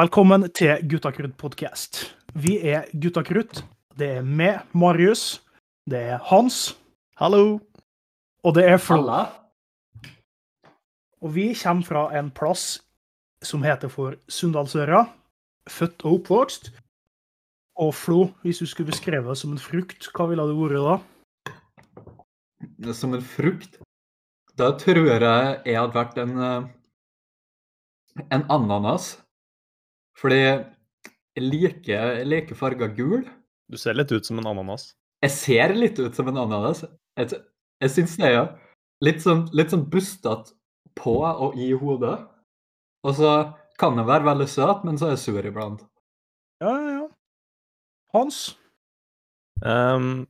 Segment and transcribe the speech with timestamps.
[0.00, 2.16] Velkommen til Gutta krutt podcast.
[2.32, 3.58] Vi er Gutta krutt.
[3.98, 5.42] Det er meg, Marius.
[5.84, 6.78] Det er Hans.
[7.20, 7.58] Hallo.
[8.40, 8.96] Og det er Flo.
[8.96, 9.26] Halla.
[11.20, 12.80] Og vi kommer fra en plass
[13.44, 15.02] som heter for Sunndalsøra.
[15.68, 16.70] Født og oppvokst.
[17.76, 21.02] Og Flo, hvis du skulle beskrevet det som en frukt, hva ville det vært
[22.88, 22.92] da?
[22.96, 23.82] Som en frukt.
[24.56, 25.20] Da tror jeg
[25.66, 26.70] jeg hadde vært en eh,
[28.30, 29.18] en ananas.
[30.20, 33.22] Fordi jeg liker, jeg liker farga gul.
[33.70, 34.90] Du ser litt ut som en ananas.
[35.24, 36.82] Jeg ser litt ut som en ananas.
[37.18, 37.40] Jeg,
[37.80, 38.44] jeg syns det, ja.
[39.04, 40.52] Litt sånn, litt sånn bustete
[40.98, 42.18] på og i hodet.
[43.06, 43.32] Og så
[43.80, 45.84] kan jeg være veldig søt, men så er jeg sur iblant.
[46.60, 47.06] Ja, ja, ja.
[48.12, 48.42] Hans?
[49.64, 50.26] Um,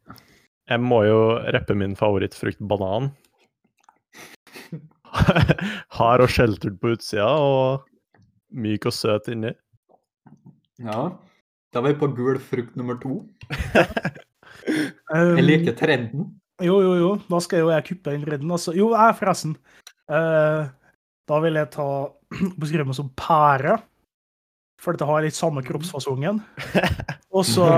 [0.71, 3.11] jeg må jo reppe min favorittfrukt, banan.
[5.97, 7.89] Hard og skjeltert på utsida og
[8.51, 9.53] myk og søt inni.
[10.81, 11.11] Ja.
[11.71, 13.21] Da var vi på gul frukt nummer to.
[15.13, 16.33] Um, Jeg liker trenden.
[16.61, 17.11] Jo, jo, jo.
[17.31, 18.51] Da skal jo jeg kuppe inn trenden.
[18.53, 18.75] Altså.
[18.77, 19.55] Jo, jeg forresten.
[20.11, 20.67] Uh,
[21.31, 21.87] da vil jeg ta
[22.61, 23.79] beskrive meg som pære.
[24.81, 26.41] For dette har litt samme kroppsfasongen.
[27.37, 27.69] Og så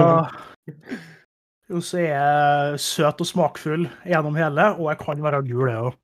[1.71, 5.85] Jo, så er jeg søt og smakfull gjennom hele, og jeg kan være gul, jeg
[5.89, 5.95] òg.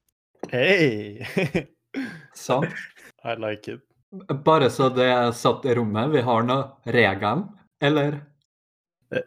[0.48, 1.58] Hei!
[2.46, 2.72] Sant?
[3.20, 3.87] I like it.
[4.44, 6.10] Bare så det er satt i rommet.
[6.14, 6.56] Vi har nå
[6.88, 7.44] regelen,
[7.84, 8.20] eller?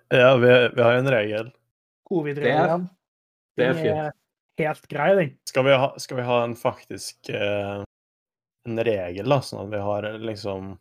[0.10, 1.52] Ja, vi, vi har en regel.
[2.10, 2.88] Covid-regelen.
[3.58, 4.18] Det er Den fint.
[4.62, 5.32] helt grei, den.
[5.50, 7.84] Skal vi ha, skal vi ha en faktisk eh,
[8.68, 10.74] en regel, da, sånn at vi har liksom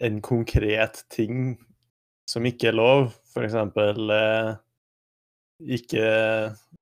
[0.00, 1.54] en konkret ting
[2.30, 3.10] som ikke er lov?
[3.32, 4.52] For eksempel eh,
[5.76, 6.04] ikke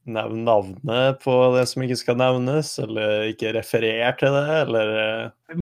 [0.09, 5.59] nevn navnet på det som ikke skal nevnes, eller ikke referer til det, eller eh,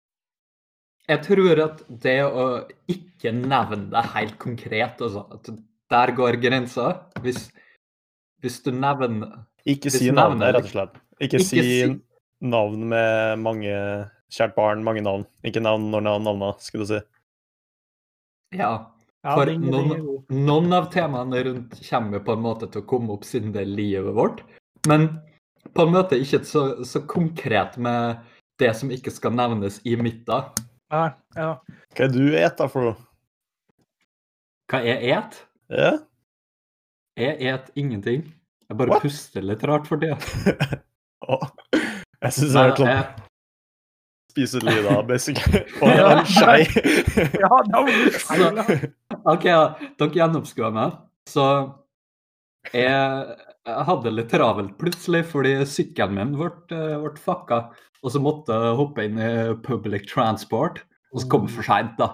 [1.05, 2.45] Jeg tror at det å
[2.89, 5.51] ikke nevne det helt konkret, altså, at
[5.93, 6.87] der går grensa.
[7.25, 7.51] Hvis,
[8.41, 10.97] hvis du nevner Ikke si navnet rett og slett.
[11.21, 11.95] Ikke, Ikke si si-
[12.45, 13.75] navn med mange
[14.35, 15.23] Kjært barn, mange navn.
[15.47, 16.99] Ikke navn når navn navna, skal du si.
[18.57, 18.73] Ja.
[19.25, 20.03] For noen,
[20.35, 23.71] noen av temaene rundt kommer på en måte til å komme opp siden det er
[23.71, 24.43] livet vårt.
[24.91, 25.07] Men
[25.73, 28.19] på en måte ikke så, så konkret med
[28.61, 30.51] det som ikke skal nevnes i midten.
[30.95, 31.03] Ja,
[31.35, 31.51] ja.
[31.97, 32.97] Hva er du et da for noe?
[34.71, 35.39] Hva jeg et?
[35.75, 35.93] Ja?
[37.19, 38.25] Jeg et ingenting.
[38.69, 39.03] Jeg bare What?
[39.03, 40.19] puster litt rart for tida.
[42.25, 43.23] Jeg syns jeg har hørt
[44.33, 45.61] Spise litt, da, basically.
[45.85, 46.65] Og en skei.
[47.39, 47.91] ja, det var
[48.25, 48.85] feil.
[49.33, 49.63] OK, ja.
[50.01, 50.97] dere gjennomskuer meg.
[51.31, 51.45] Så
[52.73, 53.37] jeg,
[53.69, 57.61] jeg hadde det litt travelt plutselig fordi sykkelen min ble, eh, ble fucka.
[58.05, 59.31] Og så måtte jeg hoppe inn i
[59.65, 60.83] public transport.
[61.15, 62.11] Og så kom jeg for seint, da.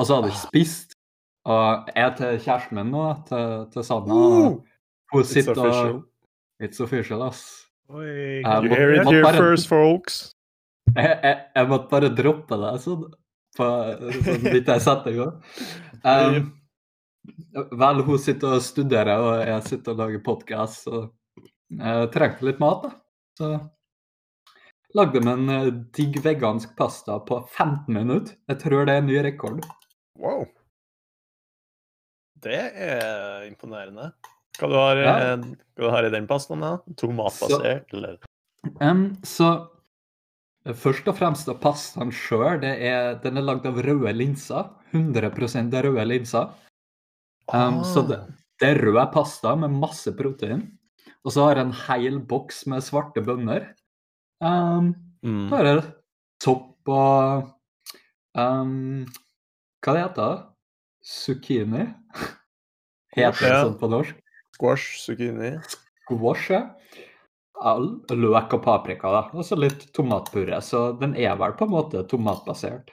[0.00, 0.96] Og så hadde jeg ikke spist.
[1.52, 4.18] Og jeg til kjæresten min nå, til, til Sanna.
[5.12, 6.00] Hun It's sitter og
[6.62, 7.42] It's official, ass.
[7.90, 10.34] Oi, You hear it here bare- first, folks.
[10.96, 13.04] Jeg, jeg, jeg måtte bare droppe det sånn,
[13.56, 13.66] på,
[14.26, 15.36] sånn litt jeg setter i gang.
[16.02, 16.48] Um,
[17.80, 21.04] vel, hun sitter og studerer, og jeg sitter og lager podkast, så
[21.72, 22.92] jeg trengte litt mat, da.
[23.38, 23.52] Så
[24.98, 28.36] lagde meg en eh, digg vegansk pasta på 15 minutter.
[28.50, 29.62] Jeg tror det er en ny rekord.
[30.20, 30.44] Wow.
[32.42, 34.10] Det er imponerende.
[34.58, 35.14] Hva du har, Ja.
[35.32, 35.36] eh,
[35.78, 36.60] hva du har i den pastaen?
[36.60, 36.78] da?
[36.96, 38.18] Tomatbasert, eller?
[38.80, 39.68] Um, så
[40.66, 44.68] eh, først og fremst av pastaen sjøl, den er lagd av røde linser.
[44.92, 46.50] 100 røde linser.
[47.52, 48.20] Um, Så det,
[48.60, 50.78] det er rød pasta med masse protein.
[51.24, 53.74] Og så har jeg en hel boks med svarte bønner.
[54.42, 55.46] Um, Mm.
[55.54, 55.82] jeg
[56.42, 57.44] sopp og
[58.34, 59.04] um,
[59.84, 60.40] Hva det heter det?
[61.06, 61.84] Zucchini?
[63.14, 64.18] Heter det sånn på norsk?
[64.56, 65.52] Squash, zucchini.
[66.06, 66.62] Squash, ja.
[68.10, 69.22] Løk og paprika, da.
[69.36, 70.58] Og så litt tomatpurre.
[70.64, 72.90] Så den er vel på en måte tomatbasert.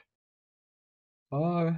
[1.33, 1.71] Og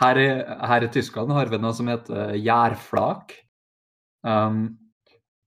[0.00, 0.28] her i,
[0.68, 3.34] her i Tyskland har vi noe som heter gjærflak.
[4.24, 4.78] Um,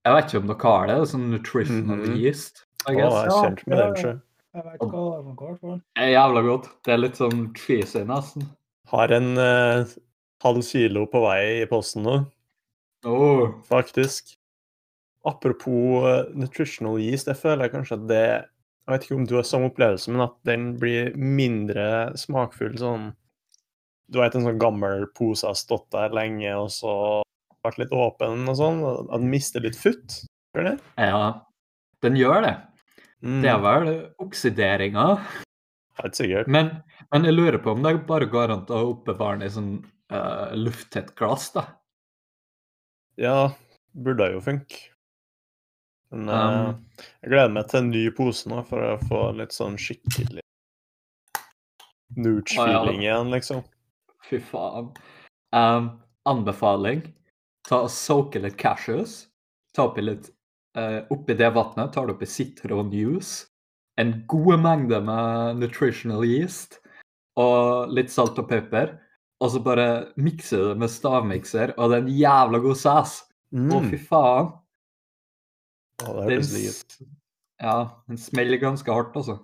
[0.05, 0.95] jeg vet ikke om dere har det.
[0.99, 2.17] det er Sånn nutritional Mhm.
[2.21, 2.64] yeast.
[2.89, 3.13] I guess.
[3.15, 4.13] jeg er kjent med den ja.
[4.55, 5.79] Jeg vet ikke hva det er for.
[5.97, 6.67] Det er jævla godt.
[6.87, 8.45] Det er litt sånn cheesy, nesten.
[8.87, 9.93] Har en eh,
[10.45, 12.17] halv kilo på vei i posten nå,
[13.05, 13.51] Oh.
[13.67, 14.31] faktisk.
[15.25, 18.23] Apropos eh, nutritional yeast, jeg føler kanskje at det
[18.85, 23.07] Jeg vet ikke om du har samme opplevelse, men at den blir mindre smakfull sånn
[24.13, 26.93] Du vet en sånn gammel pose har stått der lenge, og så
[27.65, 30.19] vært litt åpen og sånn, at den mister litt futt?
[30.53, 30.75] Gjør det?
[31.01, 31.41] Ja,
[32.05, 32.53] den gjør det.
[33.23, 33.41] Mm.
[33.43, 33.89] Det er vel
[34.23, 35.05] oksideringa.
[36.01, 36.49] Helt sikkert.
[36.51, 36.71] Men,
[37.13, 39.71] Men jeg lurer på om det bare går an å oppbevare den i sånn
[40.11, 41.67] uh, lufttett glass, da.
[43.21, 43.53] Ja,
[43.95, 44.81] burde jo funke.
[46.11, 46.81] Men eh, Um,
[47.23, 50.43] jeg gleder meg til en ny pose nå, for å få litt sånn skikkelig
[52.15, 53.63] nooch-feeling igjen, liksom.
[54.29, 54.91] Fy faen.
[55.55, 55.89] Um,
[56.29, 57.03] anbefaling.
[57.67, 59.25] Ta og Soake litt cashews.
[59.75, 60.29] Ta oppi litt
[60.77, 63.47] eh, Oppi det vannet tar du oppi sitronjuice.
[64.01, 66.79] En god mengde med nutritional yeast.
[67.39, 68.97] Og litt salt og pepper.
[69.43, 73.17] Og så bare mikser du det med stavmikser, og det er en jævla god saus.
[73.51, 74.53] Å, fy faen.
[76.03, 76.95] Å, det høres digg ut.
[77.63, 77.75] ja,
[78.07, 79.41] den smeller ganske hardt, altså.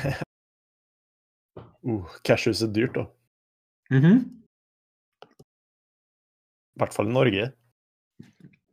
[1.86, 3.04] Uh, Cashews er dyrt, da.
[3.94, 4.16] Mhm.
[6.74, 7.44] I hvert fall i Norge.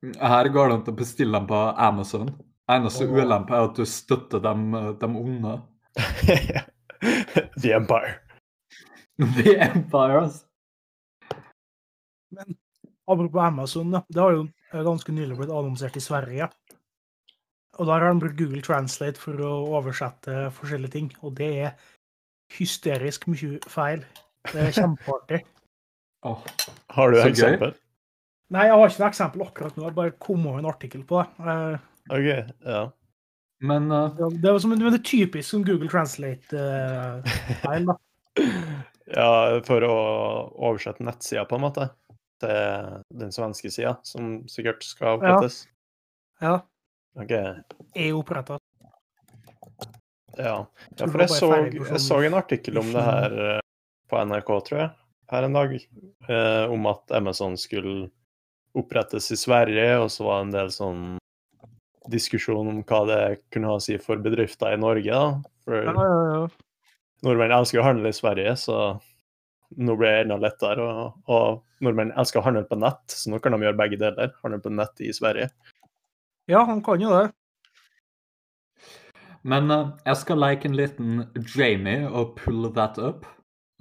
[0.03, 2.33] Her går det an å bestille dem på Amazon.
[2.71, 3.19] Eneste oh.
[3.19, 5.57] ulempe er at du støtter dem, dem onde.
[7.61, 8.17] The Empire.
[9.37, 10.45] The Empire, altså.
[12.33, 12.55] Men
[13.07, 14.01] apropos Amazon, ja.
[14.09, 16.49] det har jo eh, ganske nylig blitt annonsert i Sverige.
[17.77, 21.09] Og der har de brukt Google Translate for å oversette forskjellige ting.
[21.25, 21.71] Og det er
[22.53, 24.03] hysterisk mye feil.
[24.51, 25.41] Det er kjempeartig.
[26.23, 26.43] Oh,
[26.95, 27.73] Har du et eksempel?
[28.51, 29.85] Nei, jeg har ikke noe eksempel akkurat nå.
[29.87, 31.53] Jeg bare kom over en artikkel på det.
[31.53, 32.27] Eh, OK,
[32.67, 32.83] ja.
[33.63, 34.11] Men uh...
[34.19, 37.85] ja, Det er som men det er typisk som Google Translate-feil.
[37.89, 37.95] da.
[39.13, 39.29] Ja,
[39.67, 39.95] for å
[40.57, 41.87] oversette nettsida, på en måte,
[42.43, 45.63] til den svenske sida, som sikkert skal opprettes.
[46.43, 46.59] Ja,
[47.19, 47.31] OK.
[47.31, 48.59] er oppretta.
[50.33, 50.65] Ja.
[50.97, 53.59] ja, for jeg så, på jeg så en artikkel om det her eh,
[54.09, 54.89] på NRK, tror jeg,
[55.29, 58.09] her en dag, eh, om at Amazon skulle
[58.77, 61.03] opprettes i Sverige, og så var det en del sånn
[62.11, 63.21] diskusjon om hva det
[63.53, 65.51] kunne ha å si for bedrifter i Norge, da.
[65.63, 66.47] For Ja, ja, ja.
[67.23, 68.79] nordmenn elsker å handle i Sverige, så
[69.77, 70.83] nå blir det enda lettere.
[70.83, 74.33] Og, og nordmenn elsker å handle på nett, så nå kan de gjøre begge deler.
[74.43, 75.49] Handle på nett i Sverige.
[76.51, 77.29] ja, han kan jo det.
[79.43, 81.23] Men uh, jeg skal like en liten
[81.55, 83.25] Jamie og pull that up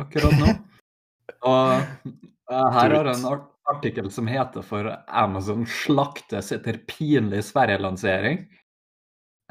[0.02, 0.54] akkurat nå.
[1.50, 2.08] Og
[2.50, 8.44] uh, her er en art artikkel som heter for Amazon slaktes etter pinlig Sverige-lansering.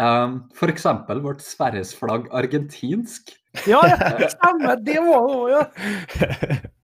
[0.02, 3.34] Um, for eksempel ble Sveriges flagg argentinsk.
[3.68, 4.80] Ja, ja, stemmer!
[4.82, 6.62] Det var det òg, ja.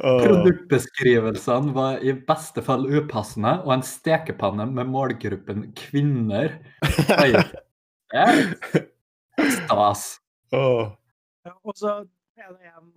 [0.00, 6.58] Produktbeskrivelsene var i beste fall upassende, og en stekepanne med målgruppen kvinner.
[6.82, 7.44] Det
[8.14, 8.40] er
[9.56, 10.06] stas.
[10.52, 12.02] Ja, og så
[12.36, 12.92] er det en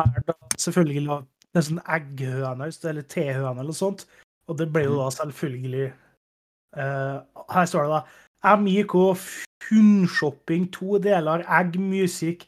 [0.00, 1.20] her da, selvfølgelig
[1.58, 4.06] er sånn egghøne, eller tehøne eller noe sånt.
[4.50, 5.88] Og det ble jo da selvfølgelig
[6.78, 8.94] uh, Her står det da MIK
[9.68, 12.46] hundshopping, to deler, egg, musikk,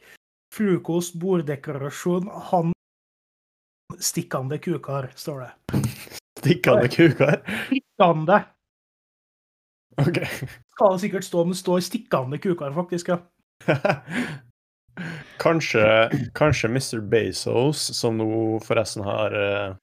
[0.55, 2.73] frokost, borddekorasjon, han
[3.99, 5.81] Stikkende kukar, står det.
[6.41, 7.35] stikkende kuker.
[7.67, 8.39] Stikkende
[10.01, 10.17] OK.
[10.73, 13.13] skal det sikkert stå, men står stikkende kukar, faktisk.
[13.13, 13.19] ja.
[15.41, 16.99] Kanskje, kanskje Mr.
[17.09, 19.75] Bezos, som nå forresten har uh,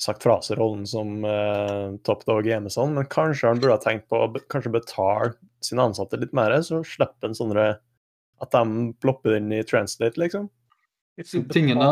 [0.00, 3.82] sagt fra seg rollen som uh, top dog i Amazon, men kanskje han burde ha
[3.82, 7.68] tenkt på å be kanskje betale sine ansatte litt mer, så slipper en sånne
[8.38, 10.46] At de plopper inn i translate, liksom.
[11.50, 11.88] Tingene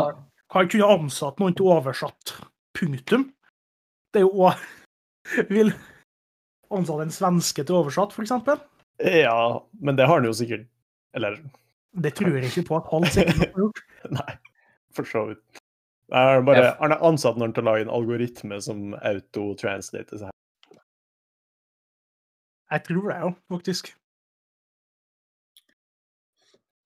[0.55, 2.37] Han kunne ansatt noen til å oversatt.
[2.77, 3.25] Punktum.
[4.13, 4.61] Det er jo òg
[5.51, 5.73] Vil
[6.71, 8.63] ansatte en svenske til oversatt, f.eks.?
[9.03, 10.65] Ja, men det har han jo sikkert
[11.13, 11.41] Eller
[11.97, 13.83] Det tror jeg ikke på at han sikkert har gjort.
[14.19, 14.33] Nei,
[14.95, 15.61] for så vidt.
[16.13, 20.33] Han er bare, han er ansatt noen til å lage en algoritme som auto-translater seg.
[22.71, 23.93] Jeg tror det, jo, faktisk.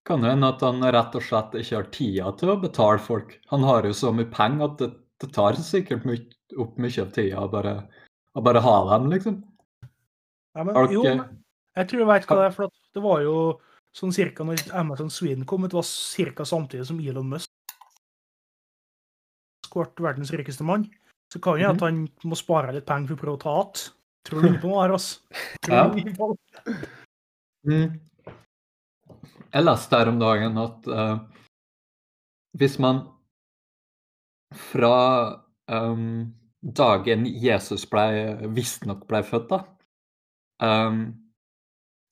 [0.05, 3.35] kan det hende at han rett og slett ikke har tida til å betale folk.
[3.53, 4.89] Han har jo så mye penger at det,
[5.21, 6.17] det tar sikkert my
[6.59, 7.75] opp mye av tida å bare,
[8.35, 9.37] å bare ha dem, liksom.
[10.57, 11.21] Ja, men, Har jo, men
[11.79, 13.35] jeg tror jeg vet hva det er, for at det var jo
[13.95, 17.49] sånn cirka når Amazon Sweden kom ut, var cirka samtidig som Elon Musk
[19.71, 20.89] ble verdens rikeste mann.
[21.31, 23.53] Så kan jo hende at han må spare litt penger for å prøve å ta
[23.61, 23.97] igjen.
[24.27, 25.39] Tror du ikke på noe her, altså?
[25.65, 26.13] Tror Ja.
[26.17, 26.75] på det?
[27.65, 27.99] Mm.
[29.51, 31.17] Jeg leste her om dagen at uh,
[32.57, 33.01] hvis man
[34.51, 35.39] fra
[35.71, 38.05] um, dagen Jesus ble,
[38.55, 39.63] visstnok ble født, da,
[40.61, 41.20] um,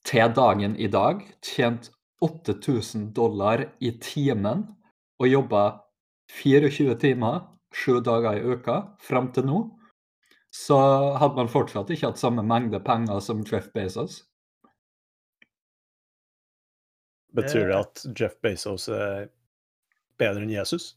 [0.07, 1.91] til dagen i dag tjent
[2.21, 4.65] 8000 dollar i timen
[5.19, 5.63] og jobba
[6.29, 7.41] 24 timer,
[7.73, 9.59] sju dager i uka, fram til nå,
[10.53, 10.77] så
[11.19, 14.23] hadde man fortsatt ikke hatt samme mengde penger som Jeff Bezos.
[17.35, 17.79] Betyr det Eh.
[17.79, 19.29] at Jeff Bezos er
[20.17, 20.95] bedre enn Jesus?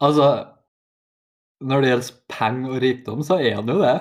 [0.00, 0.54] Altså,
[1.60, 3.98] når det gjelder penger og rikdom, så er han jo det.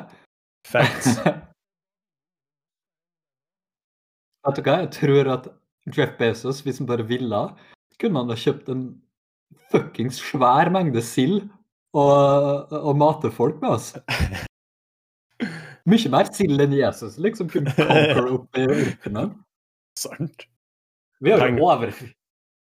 [0.67, 1.17] Facts.
[4.47, 5.47] Vet du hva, jeg tror at
[5.91, 7.41] Jeff Bezos, hvis han bare ville,
[7.99, 8.83] kunne han ha kjøpt en
[9.71, 11.41] fuckings svær mengde sild
[11.97, 13.89] og, og mate folk med oss.
[15.87, 19.35] Mye mer sild enn Jesus liksom kunne conquer opp i ørkenen.
[19.99, 20.47] Sant.
[21.23, 21.93] Vi har over,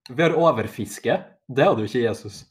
[0.09, 1.17] vi har overfiske.
[1.47, 2.43] Det hadde jo ikke Jesus.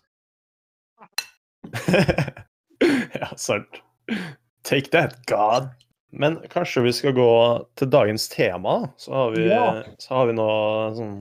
[3.20, 3.82] ja, sant.
[4.66, 5.70] Take that, God.
[6.12, 7.24] Men kanskje vi skal gå
[7.80, 8.88] til dagens tema, da?
[9.00, 9.82] Så har vi, Ja.
[9.98, 11.14] så har vi noe sånn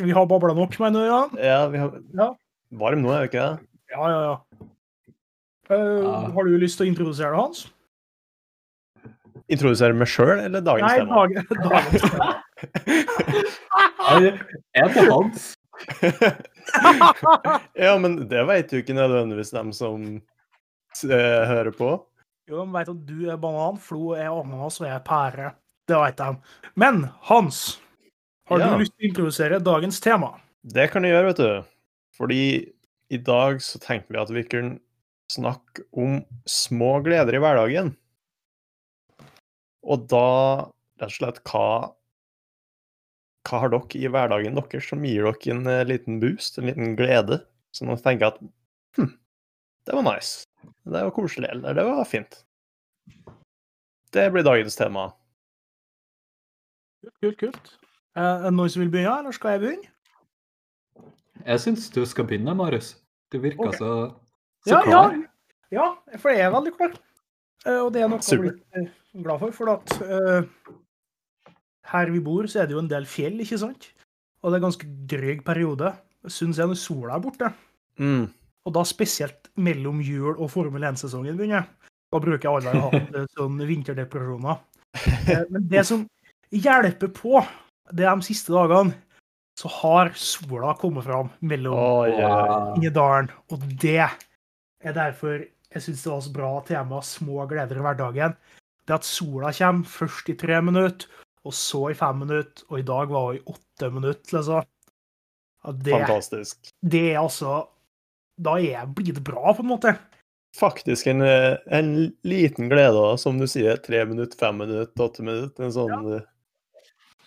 [0.00, 1.06] Vi har babla nok, mener du?
[1.06, 2.30] Ja, Ja, vi har Ja.
[2.72, 3.58] Varm nå, er vi ikke det?
[3.92, 4.20] ja, ja.
[4.22, 4.36] ja.
[5.70, 6.30] Uh, Ja.
[6.32, 7.66] Har du lyst til å introdusere det, Hans?
[9.48, 11.14] Introdusere meg sjøl eller dagens Nei, tema?
[11.14, 11.30] dag,
[11.68, 12.34] dagens tema.
[14.74, 15.56] Jeg er Hans.
[17.86, 19.94] ja, men det vet jo ikke nødvendigvis dem som
[21.04, 21.90] uh, hører på.
[22.48, 25.50] Jo, de vet at du er banan, Flo er ananas og jeg er pære.
[25.88, 26.28] Det vet de.
[26.80, 27.78] Men Hans,
[28.48, 28.70] har Ja.
[28.72, 30.40] du lyst til å introdusere dagens tema?
[30.64, 31.64] Det kan jeg gjøre, vet du.
[32.16, 32.72] Fordi
[33.10, 34.80] i dag så tenkte vi at vi kunne
[35.30, 37.96] snakke om små gleder i hverdagen.
[39.84, 41.94] Og da rett og slett hva
[43.48, 46.96] Hva har dere i hverdagen deres som gir dere en eh, liten boost, en liten
[46.96, 47.44] glede?
[47.72, 48.38] som dere tenker at
[48.96, 49.12] hm,
[49.86, 50.47] det var nice.
[50.64, 51.48] Det var koselig.
[51.52, 52.40] Eller det var fint.
[54.12, 55.10] Det blir dagens tema.
[57.02, 57.74] Kult, kult, kult.
[58.16, 59.92] Eh, Er det noen som vil begynne, eller skal jeg begynne?
[61.46, 62.96] Jeg syns du skal begynne, Marius.
[63.32, 63.78] Du virker okay.
[63.78, 63.92] så,
[64.66, 65.12] så Ja, klar.
[65.14, 65.28] ja,
[65.70, 66.96] ja, for jeg er veldig klar.
[67.66, 68.90] Eh, Og det er noe jeg blir eh,
[69.22, 70.74] glad for, for at uh,
[71.92, 73.90] her vi bor, så er det jo en del fjell, ikke sant?
[74.42, 75.92] Og det er ganske dryg periode,
[76.30, 77.52] syns jeg, når sola er borte.
[77.98, 78.28] Mm.
[78.66, 81.68] Og da spesielt mellom jul og Formel 1-sesongen begynner.
[82.12, 84.62] Da bruker jeg aldri å ha eh, sånn vinterdepresjoner.
[85.28, 86.06] Eh, Men det som
[86.54, 87.42] hjelper på,
[87.92, 88.96] det er de siste dagene,
[89.58, 92.24] så har sola kommet fram mellom oh, yeah.
[92.24, 92.48] oi.
[92.48, 92.82] Wow.
[92.84, 93.30] i dalen.
[93.52, 98.36] Og det er derfor jeg syns det var så bra tema, små gleder i hverdagen.
[98.88, 101.08] Det at sola kommer først i tre minutter,
[101.44, 104.68] og så i fem minutter, og i dag var hun i åtte minutter, liksom.
[105.84, 106.70] Det, Fantastisk.
[106.80, 107.58] det er altså
[108.38, 109.96] Da er, blir det bra, på en måte.
[110.58, 113.76] faktisk en, eh, en liten glede, da, som du sier.
[113.76, 115.64] Tre minutter, fem minutter, åtte minutter.
[115.64, 116.22] En sånn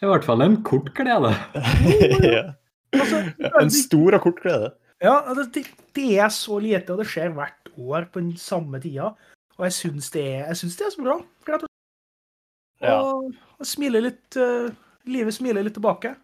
[0.01, 1.35] I hvert fall en kort glede.
[2.35, 2.45] ja.
[2.95, 4.71] Altså, Ja, En stor og kort glede.
[5.01, 5.65] Ja, det, det,
[5.97, 9.13] det er så lite, og det skjer hvert år på den samme tida.
[9.57, 11.19] Og jeg syns det, det er så bra.
[11.47, 11.69] rett og.
[12.81, 12.97] Ja.
[12.97, 14.71] Og, og smiler litt uh,
[15.09, 16.15] Livet smiler litt tilbake.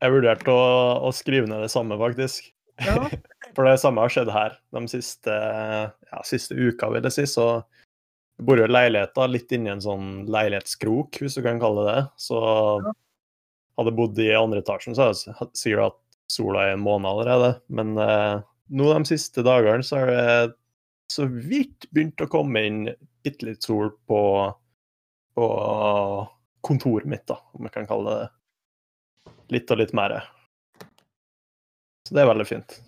[0.00, 0.62] Jeg vurderte å,
[1.06, 2.46] å skrive ned det samme, faktisk.
[2.82, 3.02] Ja.
[3.60, 5.32] For det samme har skjedd her de siste,
[5.92, 7.26] ja, siste uka, vil jeg si.
[7.28, 11.84] Så jeg bor jo i leiligheta, litt inni en sånn leilighetskrok, hvis du kan kalle
[11.84, 12.04] det det.
[12.24, 16.00] Så hadde jeg bodd i andre etasjen, så hadde jeg sikkert hatt
[16.32, 17.52] sola i en måned allerede.
[17.68, 18.40] Men eh,
[18.80, 20.56] nå de siste dagene så har det
[21.12, 22.82] så vidt begynt å komme inn
[23.20, 24.22] bitte litt sol på,
[25.36, 25.54] på
[26.64, 29.34] kontoret mitt, da, om jeg kan kalle det det.
[29.52, 30.22] Litt og litt mer.
[32.08, 32.80] Så det er veldig fint.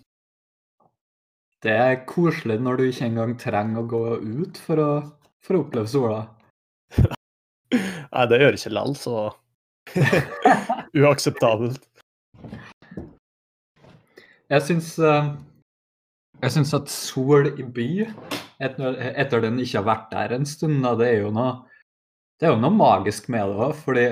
[1.63, 4.89] Det er koselig når du ikke engang trenger å gå ut for å,
[5.43, 6.25] for å oppleve sola.
[7.73, 9.15] Nei, det gjør ikke lell, så
[11.03, 11.87] Uakseptabelt.
[14.51, 15.31] Jeg syns eh,
[16.43, 17.87] Jeg syns at sol i by,
[18.63, 21.55] etter, etter den ikke har vært der en stund, det er jo noe
[22.37, 24.05] Det er jo noe magisk med det òg, fordi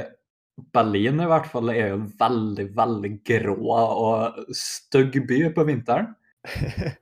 [0.72, 6.14] Berlin i hvert fall er jo en veldig, veldig grå og stygg by på vinteren.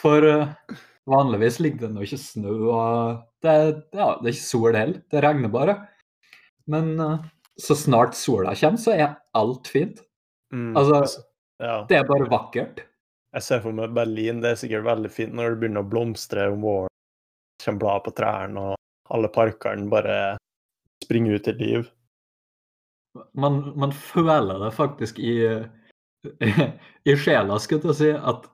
[0.00, 0.76] For uh,
[1.10, 3.54] vanligvis ligger det nå ikke snø, og det,
[3.96, 5.00] ja, det er ikke sol heller.
[5.10, 5.76] Det regner bare.
[6.70, 7.16] Men uh,
[7.60, 10.02] så snart sola kommer, så er alt fint.
[10.52, 11.24] Mm, Altså-
[11.60, 11.84] ja.
[11.88, 12.84] Det er bare vakkert.
[13.34, 14.40] Jeg ser for meg Berlin.
[14.42, 16.90] Det er sikkert veldig fint når det begynner å blomstre om våren.
[17.60, 20.16] Det kommer blad på trærne, og alle parkene bare
[21.04, 21.90] springer ut i liv.
[23.34, 25.34] Man, man føler det faktisk i,
[27.10, 28.48] i sjela, skulle jeg si, at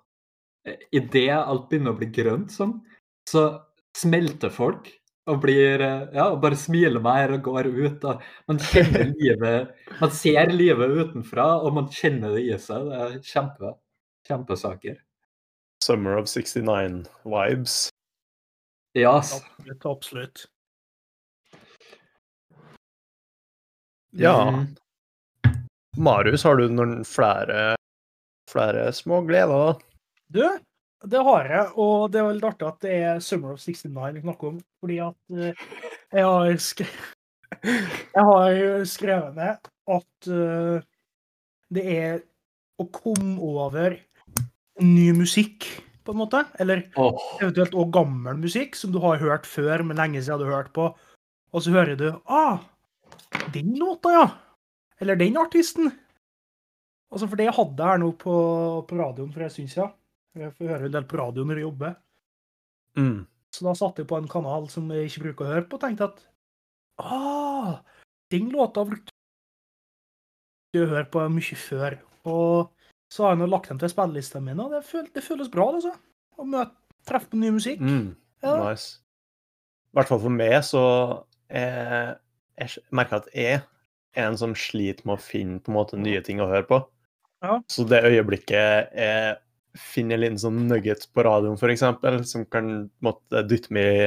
[0.94, 2.78] idet alt begynner å bli grønt sånn,
[3.28, 3.46] så
[3.96, 4.90] smelter folk
[5.26, 8.04] og blir Ja, og bare smiler mer og går ut.
[8.06, 12.86] Og man kjenner livet Man ser livet utenfra, og man kjenner det i seg.
[12.90, 13.72] Det er kjempe,
[14.28, 15.00] kjempesaker.
[15.82, 17.88] Summer of 69-vibes.
[18.96, 19.34] Ja, Yes.
[19.36, 19.86] Absolutt.
[19.86, 20.44] absolutt.
[24.16, 24.48] Ja.
[24.48, 24.76] Mm.
[25.98, 27.74] Marius, har du noen flere
[28.48, 29.85] flere små gleder, da.
[30.32, 30.42] Du,
[31.06, 34.24] det har jeg, og det er veldig artig at det er Summer of 69 vi
[34.24, 35.66] snakker om, fordi at eh,
[36.12, 36.88] jeg har skre...
[38.16, 40.82] Jeg har skrevet ned at eh,
[41.72, 42.16] det er
[42.78, 43.94] å komme over
[44.82, 45.66] ny musikk,
[46.06, 46.42] på en måte.
[46.62, 47.18] Eller oh.
[47.40, 50.72] eventuelt òg gammel musikk som du har hørt før, men lenge siden du har hørt
[50.76, 50.90] på.
[51.54, 52.62] Og så hører du ah,
[53.54, 54.26] den låta, ja.
[55.02, 55.90] Eller den artisten.
[57.10, 58.36] Altså, for det hadde jeg her nå på,
[58.88, 59.94] på radioen for en stund siden.
[60.36, 61.94] Jeg får høre en del på radio når jeg jobber.
[62.96, 63.20] Mm.
[63.56, 65.84] Så da satte jeg på en kanal som jeg ikke bruker å høre på, og
[65.84, 66.24] tenkte at
[67.00, 67.78] ah,
[68.34, 69.14] den låta brukte
[70.76, 71.96] jeg å høre på mye før.
[72.28, 72.74] Og
[73.12, 75.70] så har jeg nå lagt dem til spillelista mi, og det, føl det føles bra,
[75.72, 75.94] altså.
[76.36, 76.76] Å møte,
[77.08, 77.80] treffe på ny musikk.
[77.80, 78.10] Mm.
[78.44, 78.58] Ja.
[78.60, 79.00] Nice.
[79.94, 80.84] I hvert fall for meg så
[81.48, 82.18] er
[82.56, 83.62] jeg merker at jeg
[84.16, 86.82] er en som sliter med å finne på en måte nye ting å høre på.
[87.44, 87.58] Ja.
[87.72, 89.36] Så det øyeblikket jeg
[89.80, 91.84] finner en liten sånn nugget på radioen, f.eks.,
[92.30, 94.06] som kan måtte dytte meg i,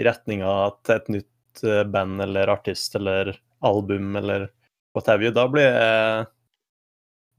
[0.00, 0.54] i retninga
[0.86, 3.32] til et nytt eh, band eller artist eller
[3.66, 4.48] album eller
[4.94, 6.28] what have you, da blir jeg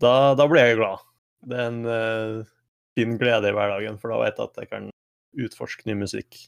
[0.02, 1.04] da, da blir jeg glad.
[1.46, 2.48] Det er en uh,
[2.98, 4.90] fin glede i hverdagen, for da vet jeg at jeg kan
[5.46, 6.40] utforske ny musikk.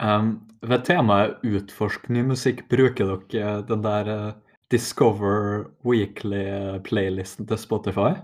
[0.00, 4.30] Um, ved temaet utforsk ny musikk, bruker dere den der uh,
[4.72, 8.14] Discover Weekly-playlisten til Spotify?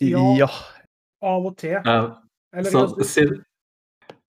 [0.00, 0.48] Ja, ja.
[1.26, 1.76] av og til.
[1.78, 1.98] Ja.
[2.56, 3.26] Eller, så si,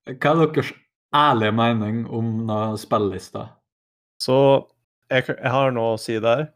[0.07, 0.73] hva er deres
[1.15, 3.47] ærlige mening om spillelista?
[4.23, 4.37] Så
[5.11, 6.49] jeg, jeg har noe å si der.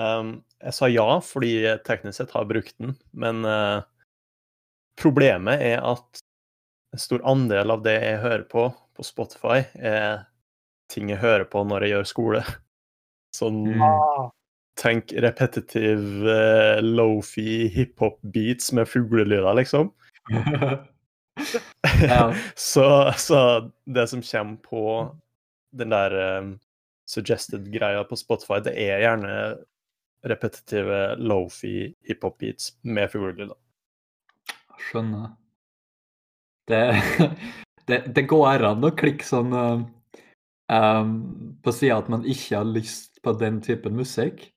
[0.00, 3.82] Um, jeg sa ja fordi jeg teknisk sett har brukt den, men uh,
[4.98, 6.22] problemet er at
[6.92, 10.26] en stor andel av det jeg hører på på Spotify, er
[10.92, 12.42] ting jeg hører på når jeg gjør skole.
[13.36, 14.30] Sånn Mm.
[14.80, 19.92] Tenk repetitiv uh, lofi hiphop-beats med fuglelyder, liksom.
[22.02, 22.34] Ja.
[22.54, 25.16] så, så det som kommer på
[25.72, 26.58] den der um,
[27.08, 29.36] suggested-greia på Spotify, det er gjerne
[30.28, 33.56] repetitive lofi hiphop-beats med fuglelyder.
[34.90, 35.32] Skjønner.
[36.68, 36.82] Det,
[37.88, 41.16] det, det går an å klikke sånn um,
[41.62, 44.51] på sida at man ikke har lyst på den typen musikk.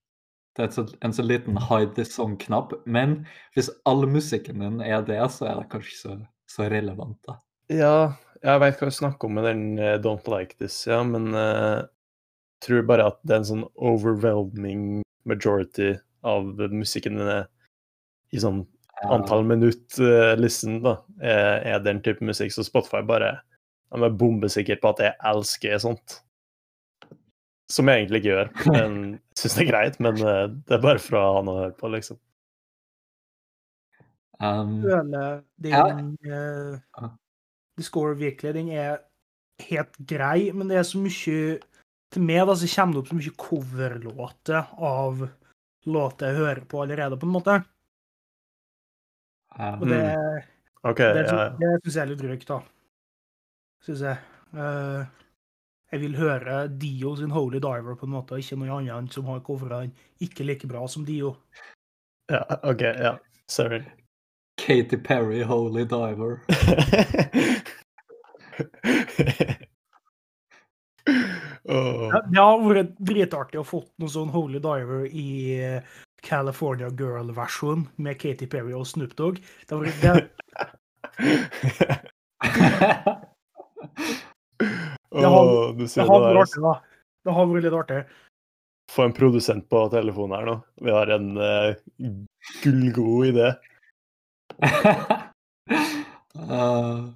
[0.55, 2.73] Det er en så liten hide this song-knapp.
[2.85, 3.23] Men
[3.55, 6.15] hvis all musikken din er det, så er det kanskje så,
[6.51, 7.39] så relevant, da.
[7.73, 7.97] Ja,
[8.45, 11.81] jeg veit hva du snakker om med den eh, Don't Like This, ja, men uh,
[12.63, 17.47] tror bare at det er en sånn overwhelming majority av musikken din er
[18.33, 18.63] i sånn
[19.11, 22.53] antall minutt uh, listen, da, er, er den type musikk.
[22.53, 23.35] Så Spotify bare
[23.93, 26.19] de er bombesikker på at jeg elsker sånt.
[27.71, 28.51] Som jeg egentlig ikke gjør.
[28.69, 28.97] Men
[29.39, 31.78] syns det er greit, men eh, det er bare for å ha noe å høre
[31.80, 32.19] på, liksom.
[34.36, 37.10] Um, føler din eh, Ja.
[37.80, 38.97] Discover virkelig, den er
[39.63, 41.38] helt grei, men det er så mye
[42.12, 45.23] Til meg da, så kommer det opp så mye coverlåter av
[45.86, 47.56] låter jeg hører på allerede, på en måte.
[49.56, 49.99] um, Og det,
[50.82, 51.49] okay, det, ja, ja.
[51.60, 52.60] det syns jeg er litt drygt, da.
[53.86, 54.17] Syns jeg.
[54.56, 55.24] Eh,
[55.95, 59.29] jeg vil høre Dio sin Holy Diver på en måte, og ikke noe annet som
[59.31, 61.36] har covra den ikke like bra som Dio.
[62.31, 62.43] ja.
[62.63, 63.15] OK, ja.
[63.47, 63.79] Sorry.
[64.60, 66.41] Katy Perry, Holy Diver.
[71.65, 75.81] Ja, Det har vært dritartig å fått noe sånn Holy Diver i eh,
[76.25, 79.39] California Girl-versjon med Katy Perry og Snoop Dogg.
[79.39, 80.13] Det har vært, det,
[85.15, 86.41] Det har vært der.
[86.41, 86.73] artig, da.
[87.25, 87.99] Det har vært litt artig.
[88.91, 90.56] Få en produsent på telefonen her nå.
[90.86, 91.75] Vi har en uh,
[92.63, 93.47] gullgod idé.
[96.38, 97.08] uh,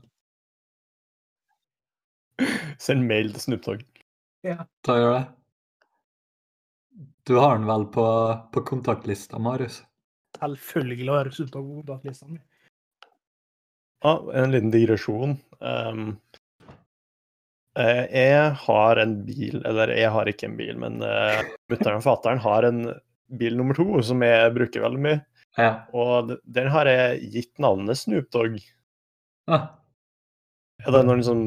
[2.80, 3.84] Send mail til Snoop Dogg.
[4.48, 5.26] Da gjør det.
[7.28, 8.06] Du har den vel på,
[8.56, 9.84] på kontaktlista, Marius?
[10.40, 12.40] Selvfølgelig har Snoop Dogg på kontaktlista mi.
[14.02, 15.36] Ah, en liten digresjon.
[15.60, 16.18] Um,
[17.80, 21.40] jeg har en bil, eller jeg har ikke en bil, men uh,
[21.72, 22.80] mutter'n og fatter'n har en
[23.40, 25.20] bil nummer to som jeg bruker veldig mye.
[25.60, 25.70] Ja.
[25.98, 28.60] Og den har jeg gitt navnet Snoop Dogg.
[29.50, 29.68] Ah,
[30.86, 31.40] Er det noen som,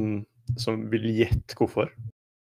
[0.60, 1.90] som vil gjette hvorfor?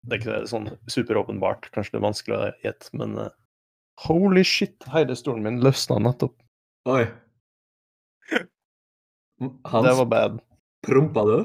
[0.07, 3.29] Det er ikke sånn superåpenbart, kanskje det er vanskelig å gjette, men uh,
[4.07, 6.33] holy shit, hele stolen min løsna nettopp.
[6.89, 7.03] oi.
[9.65, 10.39] Hans, Det var bad.
[10.85, 11.37] prompa du?